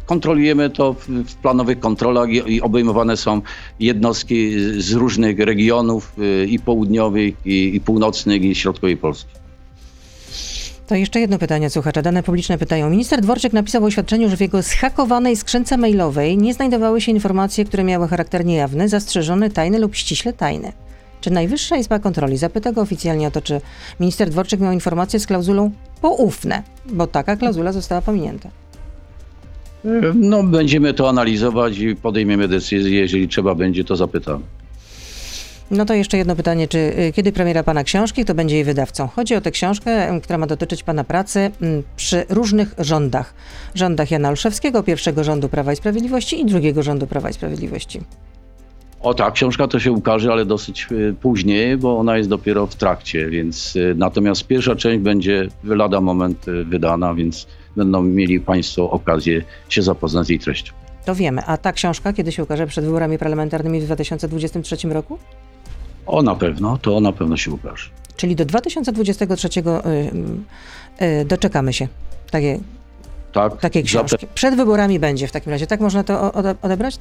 kontrolujemy 0.06 0.70
to 0.70 0.94
w, 0.94 1.36
planowych 1.36 1.80
kontrolach 1.80 2.30
i, 2.30 2.62
obejmowane 2.62 3.18
są 3.18 3.42
jednostki 3.80 4.52
z- 4.82 4.92
różnych 4.92 5.40
regionów 5.40 6.14
y, 6.20 6.48
i 6.50 6.60
południowych, 6.60 7.34
i, 7.46 7.76
i 7.76 7.82
północnych, 7.82 8.44
i 8.44 8.56
środkowej 8.56 8.98
Polski. 8.98 9.30
To 10.88 10.96
jeszcze 10.96 11.20
jedno 11.20 11.40
pytanie 11.40 11.70
słuchacza. 11.70 12.02
Dane 12.02 12.24
publiczne 12.24 12.58
pytają. 12.58 12.90
Minister 12.90 13.22
Dworczyk 13.22 13.54
napisał 13.54 13.82
w 13.82 13.86
oświadczeniu, 13.86 14.30
że 14.30 14.38
w 14.38 14.42
jego 14.42 14.62
zhakowanej 14.62 15.36
skrzynce 15.36 15.78
mailowej 15.78 16.38
nie 16.38 16.54
znajdowały 16.54 17.02
się 17.02 17.12
informacje, 17.12 17.66
które 17.66 17.84
miały 17.84 18.08
charakter 18.08 18.46
niejawny, 18.46 18.90
zastrzeżony, 18.90 19.50
tajny 19.50 19.80
lub 19.80 19.96
ściśle 19.96 20.34
tajny. 20.34 20.74
Czy 21.22 21.32
Najwyższa 21.32 21.78
Izba 21.78 22.00
Kontroli 22.00 22.38
zapyta 22.38 22.72
go 22.72 22.82
oficjalnie 22.82 23.28
o 23.28 23.32
to, 23.32 23.42
czy 23.42 23.62
minister 24.00 24.30
Dworczyk 24.30 24.60
miał 24.60 24.72
informacje 24.74 25.20
z 25.20 25.28
klauzulą 25.28 25.72
poufne, 26.02 26.64
bo 26.86 27.08
taka 27.08 27.36
klauzula 27.36 27.72
została 27.72 28.02
pominięta. 28.02 28.50
No, 30.16 30.44
będziemy 30.44 30.94
to 30.94 31.10
analizować 31.10 31.78
i 31.78 31.96
podejmiemy 31.96 32.48
decyzję, 32.48 33.00
jeżeli 33.00 33.28
trzeba 33.28 33.56
będzie, 33.56 33.84
to 33.84 33.96
zapytamy. 33.96 34.44
No 35.72 35.86
to 35.86 35.94
jeszcze 35.94 36.18
jedno 36.18 36.36
pytanie, 36.36 36.68
czy 36.68 36.78
y, 36.78 37.12
kiedy 37.16 37.32
premiera 37.32 37.64
pana 37.64 37.84
książki, 37.84 38.24
kto 38.24 38.36
będzie 38.36 38.56
jej 38.56 38.64
wydawcą? 38.64 39.08
Chodzi 39.08 39.36
o 39.36 39.42
tę 39.42 39.52
książkę, 39.52 40.20
która 40.24 40.38
ma 40.38 40.48
dotyczyć 40.48 40.84
pana 40.84 41.04
pracy 41.04 41.52
mm, 41.62 41.84
przy 41.96 42.26
różnych 42.30 42.76
rządach. 42.78 43.34
Rządach 43.76 44.12
Jana 44.12 44.30
Olszewskiego, 44.30 44.84
pierwszego 44.84 45.24
rządu 45.24 45.50
Prawa 45.50 45.74
i 45.74 45.76
Sprawiedliwości 45.76 46.42
i 46.42 46.46
drugiego 46.46 46.84
rządu 46.84 47.08
Prawa 47.08 47.30
i 47.30 47.34
Sprawiedliwości. 47.34 48.02
O 49.02 49.14
tak, 49.14 49.34
książka 49.34 49.68
to 49.68 49.80
się 49.80 49.92
ukaże, 49.92 50.32
ale 50.32 50.46
dosyć 50.46 50.88
y, 50.92 51.16
później, 51.22 51.78
bo 51.78 52.00
ona 52.00 52.18
jest 52.18 52.30
dopiero 52.30 52.68
w 52.68 52.76
trakcie, 52.76 53.30
więc 53.30 53.76
y, 53.76 53.96
natomiast 53.98 54.48
pierwsza 54.48 54.76
część 54.76 55.00
będzie 55.00 55.48
lada 55.64 56.02
moment 56.02 56.46
wydana, 56.66 57.14
więc 57.14 57.48
będą 57.76 58.02
mieli 58.02 58.40
Państwo 58.40 58.92
okazję 58.92 59.42
się 59.70 59.82
zapoznać 59.82 60.28
z 60.28 60.30
jej 60.30 60.40
treścią. 60.40 60.74
To 61.06 61.16
wiemy. 61.16 61.42
A 61.46 61.58
ta 61.58 61.74
książka 61.74 62.14
kiedy 62.14 62.32
się 62.32 62.44
ukaże 62.44 62.68
przed 62.68 62.86
wyborami 62.86 63.18
parlamentarnymi 63.18 63.82
w 63.82 63.86
2023 63.86 64.90
roku? 64.90 65.20
O 66.06 66.22
na 66.22 66.36
pewno, 66.36 66.78
to 66.78 67.00
na 67.00 67.12
pewno 67.12 67.38
się 67.38 67.52
ukaże. 67.52 67.90
Czyli 68.16 68.36
do 68.36 68.46
2023 68.46 69.50
y, 69.50 69.62
y, 71.06 71.26
doczekamy 71.26 71.74
się 71.74 71.88
takiej, 72.32 72.60
Tak, 73.32 73.58
takiej 73.58 73.84
książki. 73.84 74.28
Przed 74.34 74.56
wyborami 74.56 75.00
będzie 75.00 75.28
w 75.28 75.32
takim 75.32 75.52
razie. 75.52 75.68
Tak 75.68 75.80
można 75.80 76.04
to 76.04 76.32
odebrać? 76.62 77.00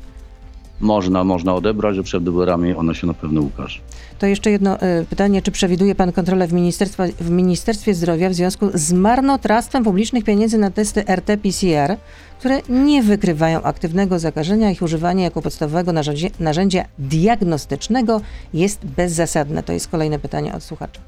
Można, 0.81 1.25
można 1.25 1.55
odebrać, 1.55 1.97
że 1.97 2.03
przed 2.03 2.25
wyborami 2.25 2.75
ona 2.75 2.95
się 2.95 3.07
na 3.07 3.15
pewno 3.15 3.41
ukaże. 3.41 3.79
To 4.19 4.27
jeszcze 4.27 4.51
jedno 4.51 4.77
y, 4.77 5.07
pytanie. 5.11 5.43
Czy 5.43 5.51
przewiduje 5.51 5.95
Pan 5.95 6.13
kontrolę 6.13 6.47
w, 6.47 6.53
ministerstwa, 6.53 7.05
w 7.21 7.31
Ministerstwie 7.31 7.95
Zdrowia 7.95 8.31
w 8.31 8.35
związku 8.35 8.71
z 8.75 8.93
marnotrawstwem 8.93 9.85
publicznych 9.85 10.25
pieniędzy 10.25 10.59
na 10.59 10.71
testy 10.71 11.03
RT-PCR, 11.03 11.97
które 12.39 12.61
nie 12.69 13.03
wykrywają 13.03 13.63
aktywnego 13.63 14.19
zakażenia? 14.19 14.71
Ich 14.71 14.83
używanie 14.83 15.25
jako 15.25 15.43
podstawowego 15.43 15.93
narzędzia, 15.93 16.29
narzędzia 16.41 16.85
diagnostycznego 16.99 18.21
jest 18.55 18.87
bezzasadne. 18.87 19.63
To 19.63 19.73
jest 19.73 19.89
kolejne 19.89 20.19
pytanie 20.19 20.55
od 20.55 20.63
słuchacza. 20.63 21.01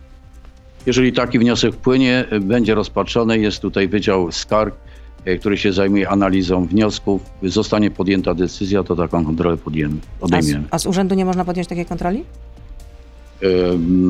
Jeżeli 0.87 1.13
taki 1.13 1.39
wniosek 1.39 1.75
wpłynie, 1.75 2.25
będzie 2.41 2.75
rozpatrzony. 2.75 3.39
Jest 3.39 3.61
tutaj 3.61 3.89
Wydział 3.89 4.33
Skarg, 4.33 4.75
który 5.41 5.57
się 5.59 5.73
zajmuje 5.73 6.09
analizą 6.09 6.67
wniosków. 6.67 7.23
Zostanie 7.43 7.91
podjęta 7.91 8.35
decyzja, 8.35 8.83
to 8.83 8.97
taką 8.97 9.25
kontrolę 9.25 9.57
podjemy, 9.57 9.97
A 10.21 10.43
z, 10.43 10.55
a 10.71 10.79
z 10.79 10.87
urzędu 10.87 11.15
nie 11.15 11.25
można 11.25 11.45
podjąć 11.45 11.69
takiej 11.69 11.87
kontroli? 11.87 12.25
Y, 13.43 13.47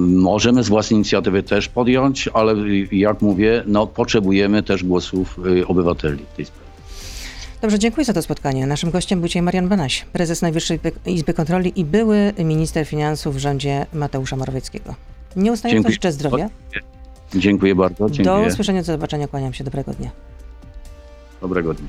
Możemy 0.08 0.62
z 0.62 0.68
własnej 0.68 0.96
inicjatywy 0.96 1.42
też 1.42 1.68
podjąć, 1.68 2.28
ale 2.34 2.54
jak 2.92 3.22
mówię, 3.22 3.62
no, 3.66 3.86
potrzebujemy 3.86 4.62
też 4.62 4.84
głosów 4.84 5.38
y, 5.46 5.66
obywateli 5.66 6.24
w 6.32 6.36
tej 6.36 6.44
sprawie. 6.44 6.62
Dobrze, 7.62 7.78
dziękuję 7.78 8.04
za 8.04 8.12
to 8.12 8.22
spotkanie. 8.22 8.66
Naszym 8.66 8.90
gościem 8.90 9.20
był 9.20 9.28
dzisiaj 9.28 9.42
Marian 9.42 9.68
Banaś, 9.68 10.04
prezes 10.12 10.42
Najwyższej 10.42 10.78
Izby 11.06 11.34
Kontroli 11.34 11.80
i 11.80 11.84
były 11.84 12.32
minister 12.44 12.86
finansów 12.86 13.34
w 13.34 13.38
rządzie 13.38 13.86
Mateusza 13.94 14.36
Morawieckiego. 14.36 14.94
Nieustająco 15.36 15.90
życzę 15.90 16.12
zdrowia. 16.12 16.50
Dziękuję 17.34 17.74
bardzo. 17.74 18.08
Do 18.08 18.14
Dziękuję. 18.14 18.46
usłyszenia, 18.46 18.80
do 18.80 18.86
zobaczenia, 18.86 19.28
kłaniam 19.28 19.52
się. 19.52 19.64
Dobrego 19.64 19.92
dnia. 19.92 20.10
Dobrego 21.42 21.74
dnia. 21.74 21.88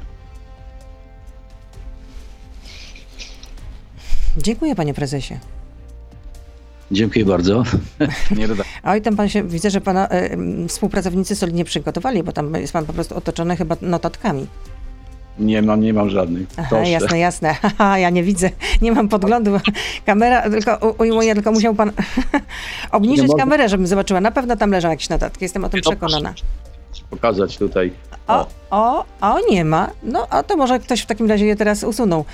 Dziękuję, 4.38 4.76
panie 4.76 4.94
prezesie. 4.94 5.40
Dziękuję 6.92 7.26
bardzo. 7.26 7.64
Nie 8.38 8.48
Oj, 8.84 9.02
tam 9.02 9.16
pan 9.16 9.30
się, 9.30 9.44
widzę, 9.44 9.70
że 9.70 9.82
pana 9.82 10.08
m, 10.08 10.68
współpracownicy 10.68 11.36
solidnie 11.36 11.66
przygotowali, 11.66 12.24
bo 12.24 12.32
tam 12.32 12.54
jest 12.54 12.74
pan 12.74 12.86
po 12.86 12.94
prostu 12.94 13.16
otoczony 13.18 13.56
chyba 13.58 13.76
notatkami. 13.82 14.48
Nie 15.40 15.62
mam, 15.62 15.82
nie 15.82 15.94
mam 15.94 16.10
żadnych. 16.10 16.48
Aha, 16.58 16.68
Proszę. 16.70 16.90
jasne, 16.92 17.20
jasne. 17.20 17.54
Haha, 17.62 17.98
ja 18.00 18.10
nie 18.10 18.24
widzę, 18.24 18.50
nie 18.82 18.92
mam 18.92 19.10
podglądu. 19.10 19.52
Kamera, 20.06 20.50
tylko 20.50 20.78
u- 20.90 21.02
ujmuję, 21.02 21.34
tylko 21.36 21.52
musiał 21.52 21.76
pan 21.76 21.92
obniżyć 22.92 23.32
kamerę, 23.38 23.70
żebym 23.70 23.88
zobaczyła. 23.88 24.22
Na 24.22 24.32
pewno 24.32 24.56
tam 24.56 24.72
leżą 24.72 24.90
jakieś 24.90 25.10
notatki, 25.10 25.46
jestem 25.46 25.66
o 25.66 25.70
tym 25.70 25.82
No, 25.86 25.92
przekonana. 25.92 26.34
Pokazać 27.02 27.58
tutaj. 27.58 27.94
O, 28.28 28.48
o, 28.70 29.06
o, 29.22 29.40
nie 29.50 29.66
ma. 29.66 29.90
No, 30.04 30.28
a 30.30 30.44
to 30.44 30.58
może 30.58 30.80
ktoś 30.80 31.02
w 31.02 31.06
takim 31.06 31.30
razie 31.30 31.46
je 31.46 31.56
teraz 31.56 31.84
usunął. 31.84 32.26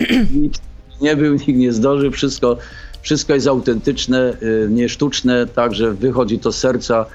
Nikt 0.42 0.60
nie 1.00 1.16
był, 1.16 1.34
nikt 1.34 1.48
nie 1.48 1.72
zdążył. 1.72 2.12
Wszystko, 2.12 2.56
wszystko 3.02 3.34
jest 3.34 3.46
autentyczne, 3.46 4.32
y, 4.42 4.68
nie 4.70 4.88
sztuczne, 4.88 5.46
także 5.46 5.92
wychodzi 5.92 6.38
to 6.38 6.52
z 6.52 6.58
serca. 6.58 7.06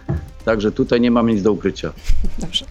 Także 0.46 0.72
tutaj 0.72 1.02
nie 1.02 1.12
mamy 1.12 1.34
nic 1.34 1.42
do 1.44 1.52
ukrycia. 1.52 1.94
Dobrze. 2.40 2.66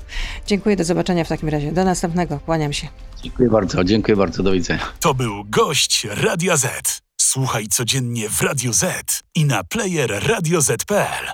Dziękuję, 0.46 0.77
do 0.77 0.85
zobaczenia 0.85 1.25
w 1.25 1.29
takim 1.29 1.48
razie. 1.48 1.72
Do 1.72 1.85
następnego, 1.85 2.38
kłaniam 2.38 2.72
się. 2.72 2.88
Dziękuję 3.22 3.51
bardzo, 3.51 3.85
dziękuję 3.85 4.16
bardzo, 4.16 4.42
do 4.42 4.53
widzenia. 4.53 4.92
To 5.01 5.14
był 5.14 5.44
gość 5.44 6.07
Radia 6.11 6.57
Z. 6.57 7.03
Słuchaj 7.20 7.66
codziennie 7.66 8.29
w 8.29 8.42
Radio 8.42 8.72
Z 8.72 9.22
i 9.35 9.44
na 9.44 9.64
player 9.64 10.22
radioz.pl. 10.29 11.33